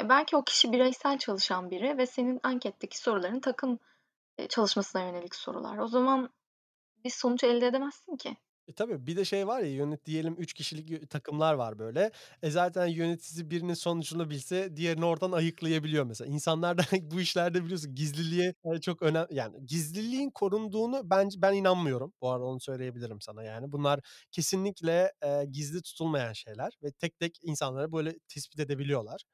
E, 0.00 0.08
belki 0.08 0.36
o 0.36 0.44
kişi 0.44 0.72
bireysel 0.72 1.18
çalışan 1.18 1.70
biri 1.70 1.98
ve 1.98 2.06
senin 2.06 2.40
anketteki 2.42 2.98
soruların 2.98 3.40
takım, 3.40 3.78
eee, 4.38 4.48
çalışmasına 4.48 5.02
yönelik 5.02 5.34
sorular. 5.34 5.78
O 5.78 5.88
zaman 5.88 6.30
bir 7.04 7.10
sonuç 7.10 7.44
elde 7.44 7.66
edemezsin 7.66 8.16
ki. 8.16 8.36
E, 8.68 8.72
tabii 8.74 9.06
bir 9.06 9.16
de 9.16 9.24
şey 9.24 9.46
var 9.46 9.60
ya, 9.60 9.70
yönet 9.74 10.04
diyelim 10.04 10.34
3 10.38 10.52
kişilik 10.54 11.10
takımlar 11.10 11.54
var 11.54 11.78
böyle. 11.78 12.10
E, 12.42 12.50
zaten 12.50 12.86
yöneticisi 12.86 13.50
birinin 13.50 13.74
sonucunu 13.74 14.30
bilse 14.30 14.76
diğerini 14.76 15.04
oradan 15.04 15.32
ayıklayabiliyor 15.32 16.04
mesela. 16.04 16.30
İnsanlar 16.32 16.78
da 16.78 16.82
bu 17.10 17.20
işlerde 17.20 17.64
biliyorsun 17.64 17.94
gizliliğe, 17.94 18.54
eee, 18.64 18.80
çok 18.80 19.02
önem 19.02 19.26
yani 19.30 19.66
gizliliğin 19.66 20.30
korunduğunu 20.30 21.00
bence 21.10 21.42
ben 21.42 21.52
inanmıyorum. 21.54 22.12
Bu 22.20 22.30
arada 22.30 22.44
onu 22.44 22.60
söyleyebilirim 22.60 23.20
sana 23.20 23.42
yani. 23.44 23.72
Bunlar 23.72 24.00
kesinlikle, 24.32 25.12
eee, 25.24 25.44
gizli 25.50 25.82
tutulmayan 25.82 26.32
şeyler 26.32 26.72
ve 26.82 26.92
tek 26.92 27.18
tek 27.18 27.38
insanları 27.42 27.92
böyle 27.92 28.18
tespit 28.28 28.60
edebiliyorlar. 28.60 29.24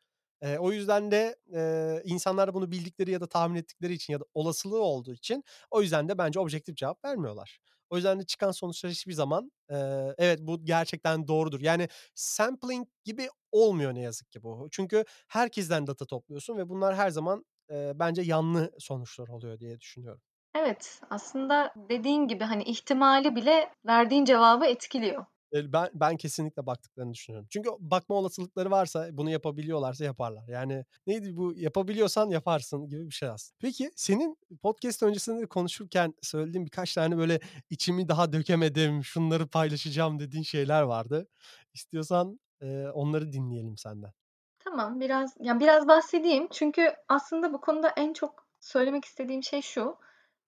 Eee, 0.42 0.58
o 0.58 0.72
yüzden 0.72 1.10
de, 1.10 1.36
eee, 1.52 2.02
insanlar 2.04 2.54
bunu 2.54 2.70
bildikleri 2.70 3.10
ya 3.10 3.20
da 3.20 3.26
tahmin 3.28 3.56
ettikleri 3.56 3.92
için 3.92 4.12
ya 4.12 4.20
da 4.20 4.24
olasılığı 4.34 4.82
olduğu 4.82 5.12
için 5.14 5.44
o 5.70 5.82
yüzden 5.82 6.08
de 6.08 6.18
bence 6.18 6.40
objektif 6.40 6.76
cevap 6.76 7.04
vermiyorlar. 7.04 7.58
O 7.90 7.96
yüzden 7.96 8.20
de 8.20 8.24
çıkan 8.26 8.50
sonuçlar 8.50 8.92
hiçbir 8.92 9.12
zaman, 9.12 9.52
eee, 9.70 10.14
evet, 10.18 10.38
bu 10.42 10.64
gerçekten 10.64 11.28
doğrudur. 11.28 11.60
Yani 11.60 11.88
sampling 12.14 12.88
gibi 13.04 13.28
olmuyor 13.52 13.94
ne 13.94 14.00
yazık 14.00 14.30
ki 14.32 14.42
bu. 14.42 14.68
Çünkü 14.70 15.04
herkesten 15.28 15.86
data 15.86 16.06
topluyorsun 16.06 16.56
ve 16.56 16.68
bunlar 16.68 16.94
her 16.96 17.10
zaman, 17.10 17.44
eee, 17.70 17.92
bence 17.96 18.22
yanlı 18.22 18.70
sonuçlar 18.78 19.28
oluyor 19.28 19.58
diye 19.60 19.80
düşünüyorum. 19.80 20.20
Evet, 20.54 21.00
aslında 21.10 21.72
dediğin 21.76 22.28
gibi, 22.28 22.44
hani, 22.44 22.62
ihtimali 22.62 23.36
bile 23.36 23.72
verdiğin 23.86 24.24
cevabı 24.24 24.66
etkiliyor. 24.66 25.26
Ben 25.54 25.88
ben 25.94 26.16
kesinlikle 26.16 26.66
baktıklarını 26.66 27.14
düşünüyorum. 27.14 27.46
Çünkü 27.50 27.70
bakma 27.78 28.16
olasılıkları 28.16 28.70
varsa, 28.70 29.08
bunu 29.12 29.30
yapabiliyorlarsa 29.30 30.04
yaparlar. 30.04 30.48
Yani 30.48 30.84
neydi 31.06 31.36
bu, 31.36 31.54
yapabiliyorsan 31.56 32.30
yaparsın 32.30 32.88
gibi 32.88 33.06
bir 33.06 33.14
şey 33.14 33.28
aslında. 33.28 33.56
Peki 33.60 33.90
senin 33.96 34.38
podcast 34.62 35.02
öncesinde 35.02 35.42
de 35.42 35.46
konuşurken 35.46 36.14
söylediğin 36.22 36.66
birkaç 36.66 36.94
tane 36.94 37.16
böyle 37.18 37.40
içimi 37.70 38.08
daha 38.08 38.32
dökemedim, 38.32 39.04
şunları 39.04 39.48
paylaşacağım 39.48 40.18
dediğin 40.20 40.42
şeyler 40.44 40.82
vardı. 40.82 41.28
İstiyorsan, 41.74 42.40
eee, 42.62 42.88
onları 42.94 43.32
dinleyelim 43.32 43.76
senden. 43.78 44.12
Tamam, 44.58 45.00
biraz 45.00 45.36
ya, 45.40 45.60
biraz 45.60 45.88
bahsedeyim 45.88 46.48
çünkü 46.50 46.94
aslında 47.08 47.52
bu 47.52 47.60
konuda 47.60 47.88
en 47.96 48.12
çok 48.12 48.46
söylemek 48.60 49.04
istediğim 49.04 49.42
şey 49.42 49.62
şu: 49.62 49.96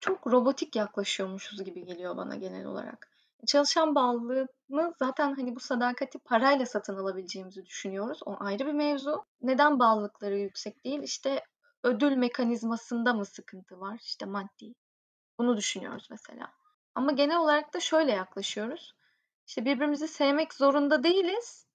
Çok 0.01 0.27
robotik 0.27 0.77
yaklaşıyormuşuz 0.77 1.65
gibi 1.65 1.85
geliyor 1.85 2.17
bana 2.17 2.35
genel 2.37 2.65
olarak. 2.67 3.12
Çalışan 3.47 3.95
bağlılığını 3.95 4.95
zaten, 4.99 5.35
hani, 5.35 5.57
bu 5.57 5.61
sadakati 5.61 6.19
parayla 6.19 6.67
satın 6.67 6.97
alabileceğimizi 6.97 7.67
düşünüyoruz. 7.67 8.21
O 8.27 8.37
ayrı 8.41 8.67
bir 8.67 8.73
mevzu. 8.73 9.25
Neden 9.43 9.79
bağlılıkları 9.79 10.39
yüksek 10.39 10.85
değil? 10.85 11.03
İşte, 11.03 11.45
ödül 11.83 12.17
mekanizmasında 12.17 13.15
mı 13.15 13.25
sıkıntı 13.25 13.81
var? 13.81 14.01
İşte, 14.03 14.27
maddi. 14.27 14.75
Bunu 15.39 15.57
düşünüyoruz 15.57 16.09
mesela. 16.11 16.53
Ama 16.95 17.13
genel 17.13 17.37
olarak 17.39 17.75
da 17.75 17.81
şöyle 17.81 18.13
yaklaşıyoruz. 18.13 18.95
İşte, 19.47 19.65
birbirimizi 19.65 20.09
sevmek 20.09 20.55
zorunda 20.55 21.03
değiliz, 21.03 21.67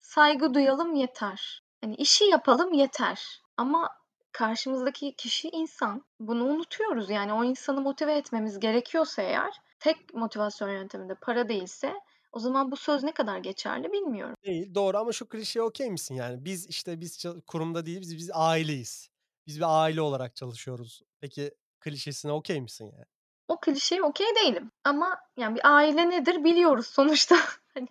saygı 0.00 0.54
duyalım 0.54 0.94
yeter. 0.94 1.62
Hani, 1.80 1.94
işi 1.94 2.24
yapalım 2.24 2.72
yeter 2.72 3.42
ama 3.56 3.90
karşımızdaki 4.32 5.16
kişi 5.16 5.48
insan. 5.48 6.04
Bunu 6.20 6.44
unutuyoruz. 6.44 7.10
Yani 7.10 7.32
o 7.32 7.44
insanı 7.44 7.80
motive 7.80 8.14
etmemiz 8.16 8.60
gerekiyorsa 8.60 9.22
eğer, 9.22 9.60
tek 9.78 10.14
motivasyon 10.14 10.70
yöntemi 10.70 11.08
de 11.08 11.14
para 11.14 11.48
değilse 11.48 11.94
o 12.32 12.38
zaman 12.38 12.70
bu 12.70 12.76
söz 12.76 13.02
ne 13.02 13.12
kadar 13.14 13.38
geçerli 13.38 13.92
bilmiyorum. 13.92 14.36
Değil, 14.44 14.74
doğru 14.74 14.98
ama 14.98 15.12
şu 15.12 15.28
klişeye 15.28 15.62
okay 15.62 15.90
misin? 15.90 16.14
Yani, 16.14 16.44
biz, 16.44 16.66
işte, 16.66 17.00
biz 17.00 17.24
kurumda 17.46 17.86
değiliz, 17.86 18.16
biz 18.16 18.30
aileyiz. 18.34 19.10
Biz 19.46 19.58
bir 19.58 19.82
aile 19.82 20.00
olarak 20.00 20.36
çalışıyoruz. 20.36 21.02
Peki, 21.20 21.50
klişesine 21.80 22.32
okay 22.32 22.60
misin 22.60 22.84
yani? 22.84 23.04
O 23.48 23.60
klişeye 23.60 24.02
okay 24.02 24.26
değilim 24.36 24.72
ama 24.84 25.18
yani 25.36 25.54
bir 25.54 25.74
aile 25.76 26.10
nedir 26.10 26.44
biliyoruz 26.44 26.86
sonuçta. 26.86 27.36
Hani, 27.76 27.88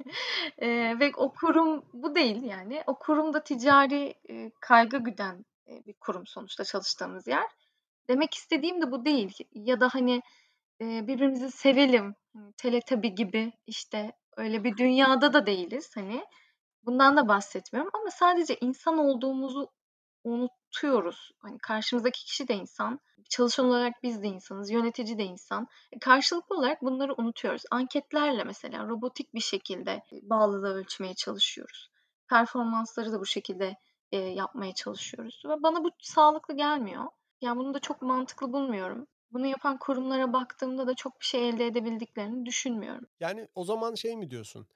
eee, 0.61 0.99
ve 0.99 1.11
o 1.17 1.33
kurum 1.33 1.85
bu 1.93 2.15
değil 2.15 2.43
yani. 2.43 2.83
O 2.87 2.99
kurum 2.99 3.33
da 3.33 3.43
ticari, 3.43 4.13
eee, 4.29 4.51
kaygı 4.61 4.97
güden, 4.97 5.45
eee, 5.67 5.83
bir 5.87 5.93
kurum 5.93 6.27
sonuçta 6.27 6.63
çalıştığımız 6.63 7.27
yer. 7.27 7.45
Demek 8.09 8.33
istediğim 8.33 8.81
de 8.81 8.91
bu 8.91 9.05
değil 9.05 9.37
ya 9.53 9.79
da, 9.79 9.89
hani, 9.91 10.21
eee, 10.79 11.03
birbirimizi 11.07 11.51
sevelim, 11.51 12.15
hani, 12.33 12.53
Teletubby 12.57 13.07
gibi, 13.07 13.53
işte, 13.67 14.11
öyle 14.37 14.63
bir 14.63 14.77
dünyada 14.77 15.33
da 15.33 15.45
değiliz, 15.45 15.91
hani. 15.95 16.25
Bundan 16.85 17.17
da 17.17 17.27
bahsetmiyorum 17.27 17.91
ama 17.95 18.11
sadece 18.11 18.57
insan 18.61 18.97
olduğumuzu 18.97 19.69
unutuyoruz. 20.23 21.31
Hani, 21.39 21.57
karşımızdaki 21.59 22.25
kişi 22.25 22.47
de 22.47 22.53
insan, 22.55 22.99
çalışan 23.29 23.65
olarak 23.65 23.93
biz 24.03 24.23
de 24.23 24.27
insanız, 24.27 24.71
yönetici 24.71 25.17
de 25.17 25.23
insan. 25.23 25.67
E, 25.91 25.99
karşılıklı 25.99 26.57
olarak 26.57 26.81
bunları 26.83 27.13
unutuyoruz. 27.17 27.63
Anketlerle 27.71 28.43
mesela 28.43 28.87
robotik 28.87 29.33
bir 29.35 29.39
şekilde, 29.41 30.03
bağlılığı 30.23 30.73
ölçmeye 30.75 31.13
çalışıyoruz. 31.15 31.89
Performansları 32.29 33.11
da 33.13 33.19
bu 33.19 33.25
şekilde, 33.25 33.75
eee, 34.11 34.19
yapmaya 34.29 34.73
çalışıyoruz 34.73 35.41
ve 35.49 35.63
bana 35.63 35.83
bu 35.83 35.89
sağlıklı 35.99 36.55
gelmiyor. 36.57 37.05
Yani, 37.41 37.57
bunu 37.59 37.73
da 37.73 37.79
çok 37.79 38.01
mantıklı 38.01 38.53
bulmuyorum. 38.53 39.07
Bunu 39.31 39.47
yapan 39.47 39.77
kurumlara 39.79 40.33
baktığımda 40.33 40.87
da 40.87 40.95
çok 40.95 41.19
bir 41.21 41.25
şey 41.25 41.49
elde 41.49 41.67
edebildiklerini 41.67 42.45
düşünmüyorum. 42.45 43.07
Yani, 43.19 43.47
o 43.55 43.63
zaman 43.63 43.95
şey 43.95 44.17
mi 44.17 44.29
diyorsun? 44.31 44.67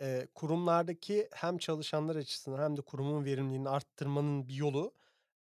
Eee, 0.00 0.28
kurumlardaki 0.34 1.28
hem 1.32 1.58
çalışanlar 1.58 2.16
açısından 2.16 2.62
hem 2.62 2.76
de 2.76 2.80
kurumun 2.82 3.24
verimliliğini 3.24 3.68
arttırmanın 3.68 4.48
bir 4.48 4.54
yolu, 4.54 4.94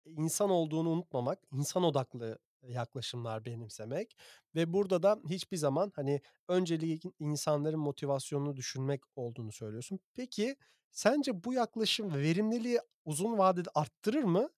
insan 0.07 0.51
olduğunu 0.51 0.89
unutmamak, 0.91 1.39
insan 1.53 1.85
odaklı 1.85 2.39
yaklaşımlar 2.63 3.45
benimsemek 3.45 4.17
ve 4.55 4.73
burada 4.73 5.03
da 5.03 5.21
hiçbir 5.31 5.57
zaman, 5.57 5.93
hani, 5.97 6.21
önceliğin 6.49 7.01
insanların 7.19 7.81
motivasyonunu 7.81 8.57
düşünmek 8.57 9.03
olduğunu 9.17 9.53
söylüyorsun. 9.53 10.01
Peki, 10.15 10.57
sence 10.91 11.45
bu 11.45 11.53
yaklaşım 11.55 12.15
verimliliği 12.15 12.81
uzun 13.05 13.39
vadede 13.39 13.69
arttırır 13.75 14.25
mı? 14.25 14.51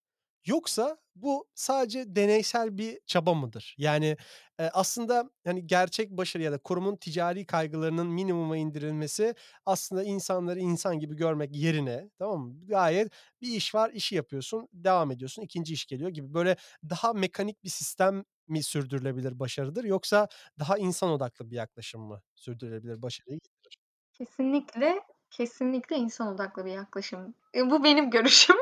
Yoksa 0.47 0.99
bu 1.17 1.47
sadece 1.55 2.17
deneysel 2.17 2.79
bir 2.79 2.99
çaba 3.07 3.35
mıdır? 3.35 3.75
Yani, 3.79 4.17
eee, 4.61 4.71
aslında, 4.73 5.31
hani, 5.45 5.67
gerçek 5.67 6.11
başarı 6.11 6.43
ya 6.43 6.53
da 6.53 6.59
kurumun 6.59 6.97
ticari 6.97 7.47
kaygılarının 7.47 8.07
minimuma 8.07 8.57
indirilmesi 8.57 9.35
aslında 9.67 10.03
insanları 10.05 10.61
insan 10.61 10.99
gibi 10.99 11.17
görmek 11.17 11.57
yerine, 11.57 12.11
tamam 12.19 12.41
mı? 12.41 12.55
Gayet 12.67 13.13
bir 13.43 13.49
iş 13.49 13.75
var, 13.75 13.91
işi 13.95 14.15
yapıyorsun, 14.15 14.69
devam 14.73 15.11
ediyorsun, 15.11 15.43
2'nci 15.43 15.75
iş 15.75 15.87
geliyor 15.87 16.11
gibi 16.11 16.35
böyle 16.35 16.57
daha 16.91 17.13
mekanik 17.13 17.65
bir 17.65 17.71
sistem 17.71 18.25
mi 18.49 18.63
sürdürülebilir 18.63 19.39
başarıdır 19.39 19.85
yoksa 19.85 20.29
daha 20.59 20.79
insan 20.79 21.11
odaklı 21.11 21.51
bir 21.51 21.57
yaklaşım 21.57 22.03
mı 22.03 22.23
sürdürülebilir 22.35 23.03
başarıyı 23.03 23.39
getirir? 23.41 23.77
Kesinlikle, 24.13 25.01
kesinlikle 25.31 25.97
insan 25.97 26.35
odaklı 26.35 26.65
bir 26.65 26.71
yaklaşım. 26.71 27.35
Eee, 27.55 27.71
bu 27.71 27.85
benim 27.85 28.11
görüşüm. 28.11 28.57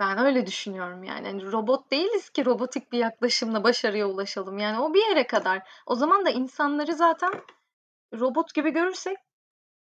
Ben 0.00 0.18
öyle 0.18 0.46
düşünüyorum 0.46 1.04
yani. 1.04 1.26
Hani, 1.26 1.52
robot 1.52 1.90
değiliz 1.90 2.30
ki 2.30 2.44
robotik 2.44 2.92
bir 2.92 2.98
yaklaşımla 2.98 3.64
başarıya 3.64 4.06
ulaşalım. 4.06 4.58
Yani 4.58 4.80
o 4.80 4.94
bir 4.94 5.08
yere 5.08 5.26
kadar. 5.26 5.68
O 5.86 5.94
zaman 5.94 6.24
da 6.24 6.30
insanları 6.30 6.94
zaten 6.94 7.32
robot 8.14 8.54
gibi 8.54 8.70
görürsek 8.70 9.16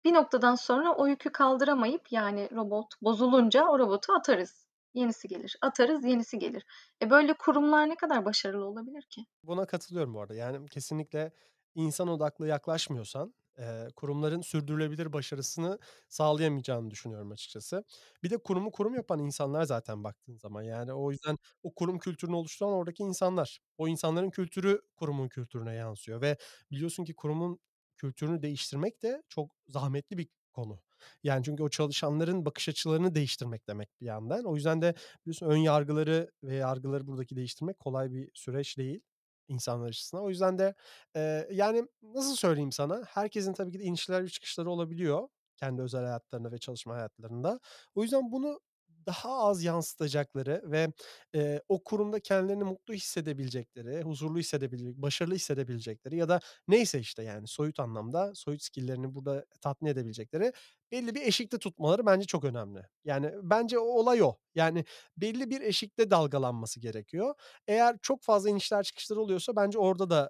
bir 0.06 0.14
noktadan 0.14 0.56
sonra 0.56 0.94
o 0.94 1.08
yükü 1.08 1.32
kaldıramayıp, 1.32 2.12
yani 2.12 2.50
robot 2.56 2.88
bozulunca 3.02 3.68
o 3.68 3.80
robotu 3.80 4.14
atarız. 4.14 4.68
Yenisi 4.94 5.28
gelir. 5.28 5.58
Atarız, 5.62 6.06
yenisi 6.06 6.40
gelir. 6.40 6.64
E, 7.02 7.10
böyle 7.10 7.34
kurumlar 7.34 7.90
ne 7.90 7.96
kadar 7.96 8.26
başarılı 8.26 8.66
olabilir 8.66 9.02
ki? 9.10 9.26
Buna 9.44 9.66
katılıyorum 9.66 10.14
bu 10.14 10.22
arada. 10.22 10.36
Yani, 10.36 10.68
kesinlikle 10.68 11.32
insan 11.78 12.08
odaklı 12.08 12.48
yaklaşmıyorsan, 12.48 13.34
eee, 13.60 13.88
kurumların 13.96 14.42
sürdürülebilir 14.42 15.14
başarısını 15.14 15.80
sağlayamayacağını 16.10 16.92
düşünüyorum 16.92 17.32
açıkçası. 17.32 17.84
Bir 18.24 18.30
de 18.30 18.38
kurumu 18.38 18.72
kurum 18.72 18.96
yapan 18.96 19.20
insanlar 19.20 19.64
zaten 19.64 20.04
baktığın 20.04 20.38
zaman. 20.38 20.62
Yani, 20.64 20.94
o 20.94 21.12
yüzden 21.12 21.38
o 21.64 21.74
kurum 21.76 22.00
kültürünü 22.00 22.36
oluşturan 22.36 22.72
oradaki 22.74 23.04
insanlar. 23.04 23.60
O 23.78 23.88
insanların 23.88 24.30
kültürü 24.30 24.82
kurumun 24.98 25.28
kültürüne 25.30 25.74
yansıyor 25.76 26.22
ve 26.22 26.38
biliyorsun 26.72 27.06
ki 27.06 27.16
kurumun 27.16 27.60
kültürünü 27.98 28.42
değiştirmek 28.42 29.04
de 29.04 29.24
çok 29.30 29.52
zahmetli 29.68 30.18
bir 30.18 30.28
konu. 30.54 30.80
Yani, 31.24 31.44
çünkü 31.44 31.64
o 31.64 31.70
çalışanların 31.70 32.46
bakış 32.46 32.70
açılarını 32.70 33.16
değiştirmek 33.16 33.68
demek 33.68 33.90
bir 34.02 34.06
yandan. 34.06 34.46
O 34.46 34.56
yüzden 34.56 34.82
de 34.82 34.94
biliyorsun 35.22 35.46
ön 35.48 35.58
yargıları 35.58 36.32
ve 36.44 36.56
yargıları 36.56 37.08
buradaki 37.08 37.36
değiştirmek 37.36 37.80
kolay 37.80 38.12
bir 38.12 38.32
süreç 38.34 38.78
değil 38.78 39.02
insanlar 39.48 39.88
açısından. 39.88 40.24
O 40.26 40.30
yüzden 40.30 40.58
de, 40.58 40.76
eee, 41.16 41.48
yani, 41.52 41.88
nasıl 42.04 42.36
söyleyeyim 42.36 42.72
sana? 42.72 43.04
Herkesin 43.08 43.54
tabii 43.54 43.72
ki 43.72 43.80
de 43.80 43.84
inişler 43.84 44.24
ve 44.24 44.30
çıkışları 44.30 44.72
olabiliyor 44.72 45.28
kendi 45.58 45.82
özel 45.82 46.04
hayatlarında 46.04 46.52
ve 46.52 46.58
çalışma 46.58 46.96
hayatlarında. 46.96 47.60
O 47.96 48.04
yüzden 48.04 48.32
bunu 48.32 48.60
daha 49.08 49.30
az 49.40 49.64
yansıtacakları 49.64 50.62
ve, 50.66 50.88
eee, 51.34 51.62
o 51.70 51.84
kurumda 51.84 52.20
kendilerini 52.20 52.64
mutlu 52.64 52.94
hissedebilecekleri, 52.94 54.02
huzurlu 54.02 54.40
hissedebilecek 54.40 54.98
başarılı 54.98 55.36
hissedebilecekleri 55.36 56.18
ya 56.18 56.30
da 56.30 56.40
neyse, 56.68 57.00
işte, 57.00 57.24
yani, 57.24 57.48
soyut 57.48 57.80
anlamda, 57.80 58.32
soyut 58.36 58.62
skill'lerini 58.64 59.16
burada 59.16 59.46
tatmin 59.62 59.90
edebilecekleri 59.90 60.54
belli 60.92 61.16
bir 61.16 61.22
eşikte 61.22 61.58
tutmaları 61.60 62.06
bence 62.06 62.26
çok 62.28 62.44
önemli. 62.44 62.82
Yani, 63.06 63.32
bence 63.44 63.80
o 63.80 63.84
olay 63.86 64.24
o. 64.24 64.36
Yani, 64.56 64.86
belli 65.18 65.50
bir 65.50 65.62
eşikte 65.62 66.12
dalgalanması 66.12 66.80
gerekiyor. 66.80 67.36
Eğer 67.68 67.98
çok 68.02 68.24
fazla 68.24 68.50
inişler 68.50 68.84
çıkışlar 68.84 69.18
oluyorsa 69.18 69.56
bence 69.56 69.80
orada 69.80 70.10
da, 70.10 70.30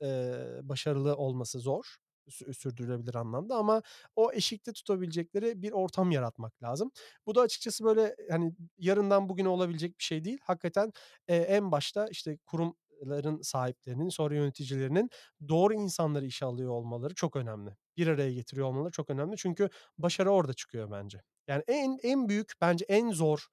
eee, 0.00 0.60
başarılı 0.62 1.16
olması 1.16 1.58
zor 1.60 1.96
sürdürülebilir 2.30 3.14
anlamda 3.14 3.56
ama 3.56 3.82
o 4.16 4.32
eşikte 4.32 4.72
tutabilecekleri 4.72 5.62
bir 5.62 5.72
ortam 5.72 6.10
yaratmak 6.10 6.62
lazım. 6.62 6.90
Bu 7.26 7.34
da 7.34 7.40
açıkçası, 7.40 7.84
böyle, 7.84 8.16
hani, 8.30 8.52
yarından 8.78 9.28
bugüne 9.28 9.48
olabilecek 9.48 9.98
bir 9.98 10.04
şey 10.04 10.24
değil. 10.24 10.38
Hakikaten, 10.42 10.92
eee, 11.28 11.36
en 11.36 11.72
başta, 11.72 12.06
işte, 12.08 12.38
kurumların 12.46 13.42
sahiplerinin, 13.42 14.08
sonra 14.08 14.34
yöneticilerinin 14.34 15.10
doğru 15.48 15.74
insanları 15.74 16.26
işe 16.26 16.44
alıyor 16.46 16.70
olmaları 16.70 17.14
çok 17.14 17.36
önemli. 17.36 17.70
Bir 17.96 18.06
araya 18.06 18.32
getiriyor 18.32 18.66
olmaları 18.66 18.90
çok 18.92 19.10
önemli. 19.10 19.36
Çünkü 19.36 19.68
başarı 19.98 20.30
orada 20.30 20.54
çıkıyor 20.54 20.90
bence. 20.90 21.22
Yani, 21.48 21.62
en 21.66 21.98
en 22.02 22.28
büyük, 22.28 22.52
bence 22.60 22.84
en 22.88 23.10
zor, 23.12 23.46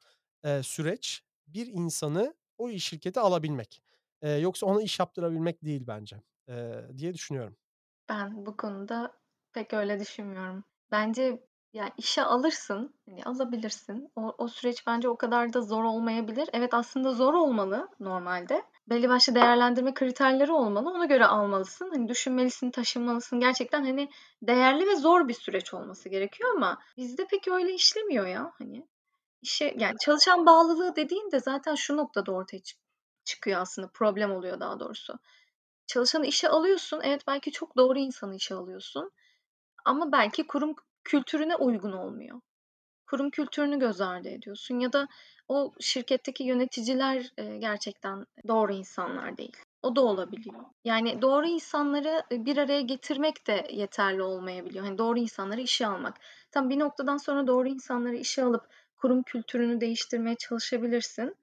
eee, 0.45 0.63
süreç 0.63 1.21
bir 1.47 1.67
insanı 1.67 2.35
o 2.57 2.69
iş 2.69 2.85
şirkete 2.87 3.19
alabilmek. 3.19 3.81
Eee, 4.23 4.29
yoksa 4.31 4.65
ona 4.65 4.81
iş 4.81 4.99
yaptırabilmek 4.99 5.65
değil 5.65 5.83
bence, 5.87 6.21
eee, 6.49 6.85
diye 6.97 7.13
düşünüyorum. 7.13 7.55
Ben 8.09 8.45
bu 8.45 8.57
konuda 8.57 9.11
pek 9.53 9.73
öyle 9.73 9.99
düşünmüyorum. 9.99 10.63
Bence 10.91 11.43
ya, 11.73 11.89
işe 11.97 12.23
alırsın, 12.23 12.95
hani, 13.09 13.23
alabilirsin. 13.23 14.11
O 14.15 14.35
o 14.37 14.47
süreç 14.47 14.87
bence 14.87 15.09
o 15.09 15.17
kadar 15.17 15.53
da 15.53 15.61
zor 15.61 15.83
olmayabilir. 15.83 16.49
Evet, 16.53 16.73
aslında 16.73 17.11
zor 17.11 17.33
olmalı 17.33 17.89
normalde. 17.99 18.63
Belli 18.89 19.09
başlı 19.09 19.35
değerlendirme 19.35 19.93
kriterleri 19.93 20.51
olmalı. 20.51 20.89
Ona 20.89 21.05
göre 21.05 21.25
almalısın. 21.25 21.89
Hani, 21.89 22.07
düşünmelisin, 22.07 22.71
taşınmalısın. 22.71 23.39
Gerçekten, 23.39 23.83
hani, 23.85 24.09
değerli 24.41 24.87
ve 24.87 24.95
zor 24.95 25.27
bir 25.27 25.33
süreç 25.33 25.73
olması 25.73 26.09
gerekiyor 26.09 26.49
ama 26.55 26.81
bizde 26.97 27.25
pek 27.27 27.47
öyle 27.47 27.73
işlemiyor 27.73 28.27
ya, 28.27 28.51
hani. 28.57 28.87
İşe 29.41 29.75
yani 29.77 29.95
çalışan 30.05 30.45
bağlılığı 30.45 30.95
dediğin 30.95 31.31
de 31.31 31.39
zaten 31.39 31.75
şu 31.75 31.97
noktada 31.97 32.31
ortaya 32.31 32.59
çık 32.63 32.79
çıkıyor 33.25 33.61
aslında, 33.61 33.89
problem 33.93 34.31
oluyor 34.31 34.59
daha 34.59 34.79
doğrusu. 34.79 35.19
Çalışanı 35.87 36.25
işe 36.25 36.49
alıyorsun. 36.49 37.01
Evet, 37.03 37.21
belki 37.27 37.51
çok 37.51 37.77
doğru 37.77 37.99
insanı 37.99 38.35
işe 38.35 38.55
alıyorsun 38.55 39.11
ama 39.85 40.11
belki 40.11 40.47
kurum 40.47 40.75
kültürüne 41.03 41.55
uygun 41.55 41.91
olmuyor. 41.91 42.41
Kurum 43.07 43.29
kültürünü 43.29 43.79
göz 43.79 44.01
ardı 44.01 44.29
ediyorsun 44.29 44.79
ya 44.79 44.93
da 44.93 45.07
o 45.47 45.73
şirketteki 45.79 46.43
yöneticiler, 46.43 47.31
eee, 47.37 47.57
gerçekten 47.57 48.25
doğru 48.47 48.73
insanlar 48.73 49.37
değil. 49.37 49.57
O 49.83 49.95
da 49.95 50.01
olabiliyor. 50.01 50.65
Yani 50.85 51.21
doğru 51.21 51.47
insanları, 51.47 52.23
eee, 52.31 52.45
bir 52.45 52.57
araya 52.57 52.81
getirmek 52.81 53.47
de 53.47 53.67
yeterli 53.71 54.23
olmayabiliyor. 54.23 54.85
Hani, 54.85 54.97
doğru 54.97 55.19
insanları 55.19 55.61
işe 55.61 55.87
almak. 55.87 56.17
Tamam, 56.51 56.69
bir 56.69 56.79
noktadan 56.79 57.17
sonra 57.17 57.47
doğru 57.47 57.67
insanları 57.67 58.15
işe 58.15 58.43
alıp 58.43 58.63
kurum 58.97 59.23
kültürünü 59.23 59.81
değiştirmeye 59.81 60.35
çalışabilirsin. 60.35 61.35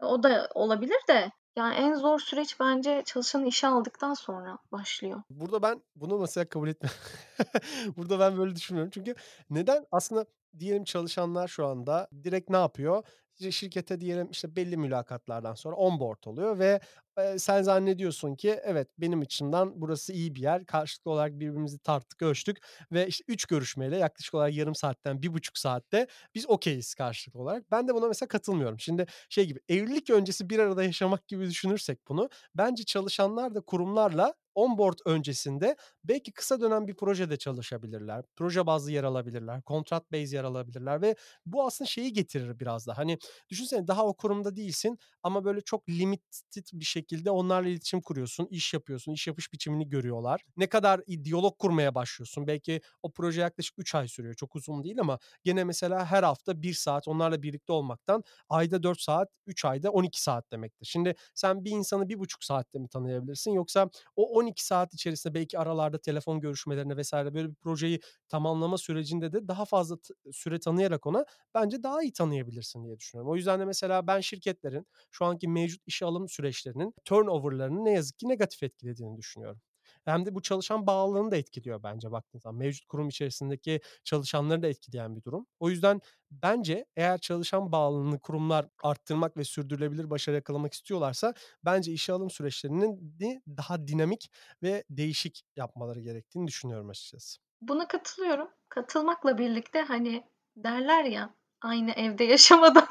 O 0.00 0.22
da 0.22 0.48
olabilir 0.54 0.98
de 1.08 1.32
Yani 1.56 1.74
en 1.74 1.94
zor 1.94 2.18
süreç 2.18 2.60
bence 2.60 3.02
çalışanı 3.06 3.46
işe 3.46 3.66
aldıktan 3.66 4.14
sonra 4.14 4.58
başlıyor. 4.72 5.22
Burada 5.30 5.62
ben 5.62 5.82
bunu 5.96 6.18
mesela 6.18 6.48
kabul 6.48 6.68
etmem. 6.68 6.92
Burada 7.96 8.18
ben 8.18 8.38
böyle 8.38 8.56
düşünmüyorum. 8.56 8.90
Çünkü 8.94 9.14
neden? 9.50 9.86
Aslında 9.92 10.26
diyelim 10.58 10.84
çalışanlar 10.84 11.48
şu 11.48 11.66
anda 11.66 12.08
direkt 12.24 12.50
ne 12.50 12.56
yapıyor? 12.56 13.02
Şirkete 13.50 14.00
diyelim 14.00 14.28
işte 14.30 14.56
belli 14.56 14.76
mülakatlardan 14.76 15.54
sonra 15.54 15.76
onboard 15.76 16.24
oluyor 16.26 16.58
ve, 16.58 16.80
eee, 17.18 17.38
sen 17.38 17.62
zannediyorsun 17.62 18.34
ki 18.36 18.60
evet, 18.64 18.88
benim 18.98 19.20
açımdan 19.20 19.80
burası 19.80 20.12
iyi 20.12 20.34
bir 20.34 20.40
yer. 20.40 20.66
Karşılıklı 20.66 21.10
olarak 21.10 21.32
birbirimizi 21.32 21.78
tarttık, 21.78 22.22
ölçtük 22.22 22.58
ve 22.92 23.06
işte 23.06 23.24
3 23.28 23.44
görüşmeyle 23.46 23.96
yaklaşık 23.96 24.34
olarak 24.34 24.54
yarım 24.54 24.74
saatten 24.74 25.22
1,5 25.22 25.58
saatte 25.58 26.06
biz 26.34 26.48
okayiz 26.50 26.94
karşılıklı 26.94 27.40
olarak. 27.40 27.70
Ben 27.70 27.88
de 27.88 27.94
buna 27.94 28.08
mesela 28.08 28.28
katılmıyorum. 28.28 28.80
Şimdi 28.80 29.06
şey 29.28 29.46
gibi, 29.46 29.60
evlilik 29.68 30.10
öncesi 30.10 30.50
bir 30.50 30.58
arada 30.58 30.82
yaşamak 30.84 31.28
gibi 31.28 31.46
düşünürsek 31.46 31.98
bunu, 32.08 32.28
bence 32.54 32.84
çalışanlar 32.84 33.54
da 33.54 33.60
kurumlarla 33.60 34.34
onboard 34.54 34.98
öncesinde 35.06 35.76
belki 36.04 36.32
kısa 36.32 36.60
dönem 36.60 36.86
bir 36.86 36.94
projede 36.96 37.36
çalışabilirler. 37.36 38.24
Proje 38.36 38.66
bazlı 38.66 38.92
yer 38.92 39.04
alabilirler. 39.04 39.62
Kontrat 39.62 40.12
base 40.12 40.36
yer 40.36 40.44
alabilirler 40.44 41.02
ve 41.02 41.16
bu 41.46 41.66
aslında 41.66 41.88
şeyi 41.88 42.12
getirir 42.12 42.60
biraz 42.60 42.86
da. 42.86 42.98
Hani 42.98 43.18
düşünsene 43.48 43.88
daha 43.88 44.06
o 44.06 44.14
kurumda 44.14 44.56
değilsin 44.56 44.98
ama 45.22 45.44
böyle 45.44 45.60
çok 45.60 45.88
limited 45.88 46.64
bir 46.72 46.84
şekilde 46.84 47.30
onlarla 47.30 47.68
iletişim 47.68 48.00
kuruyorsun, 48.00 48.46
iş 48.50 48.74
yapıyorsun, 48.74 49.12
iş 49.12 49.26
yapış 49.26 49.52
biçimini 49.52 49.88
görüyorlar. 49.88 50.40
Ne 50.56 50.66
kadar 50.66 51.00
diyalog 51.24 51.58
kurmaya 51.58 51.94
başlıyorsun. 51.94 52.46
Belki 52.46 52.80
o 53.02 53.12
proje 53.12 53.40
yaklaşık 53.40 53.74
3 53.78 53.94
ay 53.94 54.08
sürüyor. 54.08 54.34
Çok 54.34 54.56
uzun 54.56 54.84
değil 54.84 55.00
ama 55.00 55.18
gene 55.44 55.64
mesela 55.64 56.06
her 56.06 56.22
hafta 56.22 56.62
1 56.62 56.74
saat 56.74 57.08
onlarla 57.08 57.42
birlikte 57.42 57.72
olmaktan 57.72 58.24
ayda 58.48 58.82
4 58.82 59.00
saat, 59.00 59.28
3 59.46 59.64
ayda 59.64 59.90
12 59.90 60.22
saat 60.22 60.52
demektir. 60.52 60.86
Şimdi 60.86 61.14
sen 61.34 61.64
bir 61.64 61.70
insanı 61.70 62.08
1,5 62.08 62.44
saatte 62.44 62.78
mi 62.78 62.88
tanıyabilirsin 62.88 63.50
yoksa 63.52 63.90
o 64.16 64.38
12 64.44 64.64
saat 64.66 64.94
içerisinde 64.94 65.34
belki 65.34 65.58
aralarda 65.58 65.98
telefon 66.00 66.40
görüşmelerine 66.40 67.02
vs. 67.02 67.12
böyle 67.12 67.48
bir 67.50 67.54
projeyi 67.54 68.00
tamamlama 68.28 68.78
sürecinde 68.78 69.32
de 69.32 69.48
daha 69.48 69.64
fazla 69.64 69.96
süre 70.32 70.60
tanıyarak 70.60 71.06
ona 71.06 71.24
bence 71.54 71.82
daha 71.82 72.02
iyi 72.02 72.12
tanıyabilirsin 72.12 72.84
diye 72.84 72.98
düşünüyorum. 72.98 73.32
O 73.32 73.36
yüzden 73.36 73.60
de 73.60 73.64
mesela 73.64 74.06
ben 74.06 74.20
şirketlerin 74.20 74.86
şu 75.10 75.24
anki 75.24 75.48
mevcut 75.48 75.82
işe 75.86 76.04
alım 76.06 76.28
süreçlerinin 76.28 76.94
turnover'larını 77.04 77.84
ne 77.84 77.92
yazık 77.92 78.18
ki 78.18 78.28
negatif 78.28 78.62
etkilediğini 78.62 79.16
düşünüyorum. 79.18 79.60
Hem 80.04 80.26
de 80.26 80.34
bu 80.34 80.42
çalışan 80.42 80.86
bağlılığını 80.86 81.30
da 81.30 81.36
etkiliyor 81.36 81.82
bence 81.82 82.12
baktığın 82.12 82.38
zaman. 82.38 82.58
Mevcut 82.58 82.86
kurum 82.86 83.08
içerisindeki 83.08 83.80
çalışanları 84.04 84.62
da 84.62 84.66
etkileyen 84.66 85.16
bir 85.16 85.22
durum. 85.22 85.46
O 85.60 85.70
yüzden 85.70 86.00
bence 86.30 86.86
eğer 86.96 87.18
çalışan 87.18 87.72
bağlılığını 87.72 88.18
kurumlar 88.18 88.68
arttırmak 88.82 89.36
ve 89.36 89.44
sürdürülebilir 89.44 90.10
başarı 90.10 90.36
yakalamak 90.36 90.72
istiyorlarsa 90.74 91.34
bence 91.64 91.92
işe 91.92 92.12
alım 92.12 92.30
süreçlerinin 92.30 93.16
ni 93.20 93.42
daha 93.48 93.86
dinamik 93.88 94.30
ve 94.62 94.84
değişik 94.90 95.42
yapmaları 95.56 96.00
gerektiğini 96.00 96.46
düşünüyorum 96.46 96.88
açıkçası. 96.88 97.40
Buna 97.60 97.88
katılıyorum. 97.88 98.48
Katılmakla 98.68 99.38
birlikte, 99.38 99.82
hani, 99.82 100.24
derler 100.56 101.04
ya, 101.04 101.34
"Aynı 101.62 101.90
evde 101.90 102.24
yaşamadan 102.34 102.88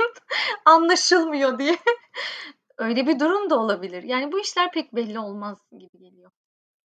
anlaşılmıyor." 0.66 1.60
diye. 1.60 1.78
Öyle 2.78 3.08
bir 3.08 3.20
durum 3.20 3.50
da 3.50 3.60
olabilir. 3.60 4.04
Yani 4.04 4.32
bu 4.32 4.40
işler 4.40 4.72
pek 4.72 4.96
belli 4.96 5.20
olmaz 5.20 5.58
gibi 5.72 6.00
geliyor. 6.00 6.32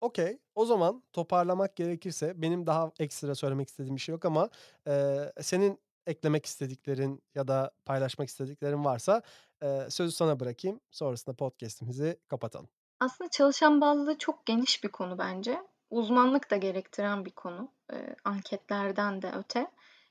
Okay. 0.01 0.39
O 0.55 0.65
zaman 0.67 1.03
toparlamak 1.13 1.77
gerekirse 1.77 2.43
benim 2.43 2.67
daha 2.67 2.93
ekstra 2.99 3.35
söylemek 3.35 3.69
istediğim 3.69 3.97
bir 3.97 4.01
şey 4.01 4.13
yok 4.13 4.25
ama, 4.25 4.51
eee, 4.87 5.33
senin 5.41 5.81
eklemek 6.07 6.47
istediklerin 6.47 7.23
ya 7.35 7.49
da 7.49 7.71
paylaşmak 7.85 8.29
istediklerin 8.29 8.85
varsa, 8.85 9.23
eee, 9.63 9.87
sözü 9.91 10.13
sana 10.13 10.41
bırakayım. 10.41 10.81
Sonrasında 10.91 11.37
podcast'imizi 11.37 12.21
kapatalım. 12.29 12.69
Aslında 13.01 13.31
çalışan 13.31 13.81
bağlılığı 13.81 14.19
çok 14.19 14.47
geniş 14.47 14.85
bir 14.85 14.89
konu 14.89 15.19
bence. 15.19 15.63
Uzmanlık 15.91 16.51
da 16.51 16.57
gerektiren 16.57 17.25
bir 17.25 17.31
konu, 17.31 17.73
eee, 17.93 18.17
anketlerden 18.25 19.23
de 19.23 19.33
öte. 19.39 19.71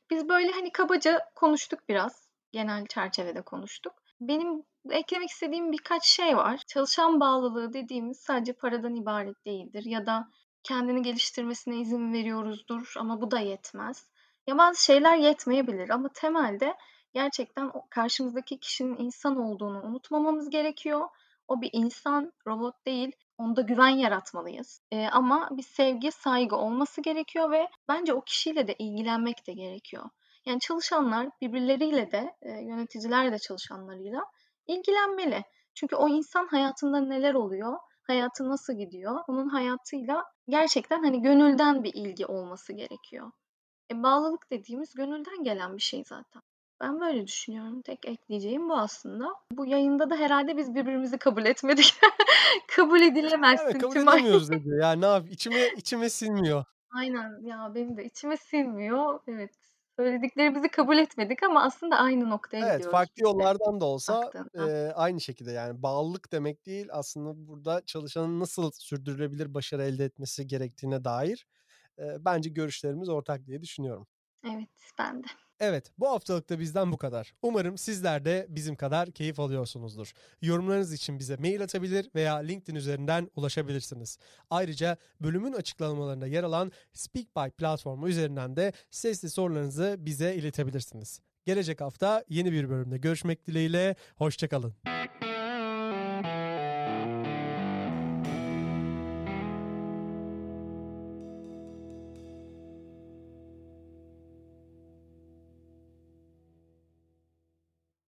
Biz 0.09 0.29
böyle, 0.29 0.51
hani, 0.51 0.71
kabaca 0.71 1.31
konuştuk 1.35 1.79
biraz. 1.89 2.27
Genel 2.51 2.85
çerçevede 2.85 3.41
konuştuk. 3.41 4.02
Benim 4.27 4.63
eklemek 4.89 5.29
istediğim 5.29 5.71
birkaç 5.71 6.05
şey 6.05 6.37
var. 6.37 6.61
Çalışan 6.67 7.19
bağlılığı 7.19 7.73
dediğimiz 7.73 8.19
sadece 8.19 8.53
paradan 8.53 8.95
ibaret 8.95 9.45
değildir 9.45 9.85
ya 9.85 10.05
da 10.05 10.27
kendini 10.63 11.01
geliştirmesine 11.01 11.77
izin 11.77 12.13
veriyoruzdur 12.13 12.93
ama 12.99 13.21
bu 13.21 13.31
da 13.31 13.39
yetmez. 13.39 14.07
Ya, 14.47 14.57
bazı 14.57 14.83
şeyler 14.85 15.17
yetmeyebilir 15.17 15.89
ama 15.89 16.09
temelde 16.09 16.75
gerçekten 17.13 17.71
karşımızdaki 17.89 18.59
kişinin 18.59 18.97
insan 18.97 19.37
olduğunu 19.37 19.81
unutmamamız 19.83 20.49
gerekiyor. 20.49 21.09
O 21.47 21.61
bir 21.61 21.69
insan, 21.73 22.33
robot 22.47 22.85
değil. 22.85 23.11
Onda 23.37 23.61
güven 23.61 23.89
yaratmalıyız. 23.89 24.81
Eee, 24.91 25.09
ama 25.11 25.49
bir 25.51 25.63
sevgi, 25.63 26.11
saygı 26.11 26.55
olması 26.55 27.01
gerekiyor 27.01 27.51
ve 27.51 27.69
bence 27.87 28.13
o 28.13 28.21
kişiyle 28.21 28.67
de 28.67 28.75
ilgilenmek 28.79 29.47
de 29.47 29.53
gerekiyor. 29.53 30.09
Yani 30.45 30.59
çalışanlar 30.59 31.29
birbirleriyle 31.41 32.11
de, 32.11 32.35
eee, 32.45 32.51
yöneticiler 32.63 33.31
de 33.31 33.39
çalışanlarıyla 33.39 34.23
ilgilenmeli. 34.67 35.43
Çünkü 35.75 35.95
o 35.95 36.09
insan 36.09 36.47
hayatında 36.47 36.99
neler 36.99 37.33
oluyor, 37.33 37.77
hayatı 38.07 38.49
nasıl 38.49 38.73
gidiyor, 38.73 39.19
onun 39.27 39.49
hayatıyla 39.49 40.23
gerçekten, 40.49 41.03
hani, 41.03 41.21
gönülden 41.21 41.83
bir 41.83 41.93
ilgi 41.93 42.25
olması 42.25 42.73
gerekiyor. 42.73 43.31
E, 43.91 44.03
bağlılık 44.03 44.51
dediğimiz 44.51 44.93
gönülden 44.95 45.43
gelen 45.43 45.77
bir 45.77 45.81
şey 45.81 46.03
zaten. 46.05 46.41
Ben 46.81 46.99
böyle 47.01 47.27
düşünüyorum. 47.27 47.81
Tek 47.81 48.05
ekleyeceğim 48.05 48.69
bu 48.69 48.75
aslında. 48.77 49.33
Bu 49.51 49.65
yayında 49.65 50.09
da 50.09 50.15
herhâlde 50.15 50.57
biz 50.57 50.75
birbirimizi 50.75 51.17
kabul 51.17 51.45
etmedik. 51.45 51.95
Kabul 52.75 53.01
Evet, 53.59 53.77
edilemezsin 53.77 53.77
kabul 53.77 53.95
Tümay. 53.95 53.99
edemiyoruz 53.99 54.49
dedi. 54.51 54.69
Ya, 54.81 54.91
ne 54.91 55.05
yap 55.05 55.25
içime 55.29 55.69
içime 55.75 56.09
sinmiyor. 56.09 56.65
Aynen. 56.91 57.41
Ya, 57.45 57.75
benim 57.75 57.97
de 57.97 58.05
içime 58.05 58.37
sinmiyor. 58.37 59.19
Evet, 59.27 59.51
söylediklerimizi 59.99 60.69
kabul 60.69 60.97
etmedik 60.97 61.43
ama 61.43 61.63
aslında 61.63 61.97
aynı 61.97 62.29
noktaya 62.29 62.61
Evet, 62.61 62.85
gidiyoruz 62.85 62.89
farklı 62.89 63.23
de 63.23 63.23
yollardan 63.23 63.81
da 63.81 63.85
olsa, 63.85 64.33
baktığında. 64.33 64.49
eee, 64.55 64.91
aynı 64.95 65.21
şekilde, 65.21 65.51
yani, 65.51 65.83
bağlılık 65.83 66.31
demek 66.31 66.65
değil, 66.65 66.87
aslında 66.91 67.47
burada 67.47 67.81
çalışanın 67.85 68.39
nasıl 68.39 68.71
sürdürülebilir 68.71 69.53
başarı 69.53 69.83
elde 69.83 70.05
etmesi 70.05 70.47
gerektiğine 70.47 71.03
dair, 71.03 71.47
eee, 71.99 72.17
bence 72.19 72.49
görüşlerimiz 72.49 73.09
ortak 73.09 73.47
diye 73.47 73.61
düşünüyorum. 73.61 74.07
Evet, 74.43 74.91
ben 74.99 75.23
de. 75.23 75.27
Evet, 75.65 75.91
bu 75.99 76.09
haftalık 76.09 76.49
da 76.49 76.59
bizden 76.59 76.91
bu 76.91 76.97
kadar. 76.97 77.33
Umarım 77.41 77.77
sizler 77.77 78.25
de 78.25 78.45
bizim 78.49 78.75
kadar 78.75 79.11
keyif 79.11 79.39
alıyorsunuzdur. 79.39 80.11
Yorumlarınız 80.41 80.93
için 80.93 81.19
bize 81.19 81.35
mail 81.35 81.63
atabilir 81.63 82.09
veya 82.15 82.35
LinkedIn 82.35 82.75
üzerinden 82.75 83.29
ulaşabilirsiniz. 83.35 84.17
Ayrıca 84.49 84.97
bölümün 85.21 85.53
açıklamalarında 85.53 86.27
yer 86.27 86.43
alan 86.43 86.71
SpeakPipe 86.93 87.49
platformu 87.49 88.09
üzerinden 88.09 88.55
de 88.55 88.73
sesli 88.91 89.29
sorularınızı 89.29 89.95
bize 89.99 90.35
iletebilirsiniz. 90.35 91.19
Gelecek 91.45 91.81
hafta 91.81 92.23
yeni 92.29 92.51
bir 92.51 92.69
bölümde 92.69 92.97
görüşmek 92.97 93.47
dileğiyle, 93.47 93.95
hoşça 94.15 94.47
kalın. 94.47 94.73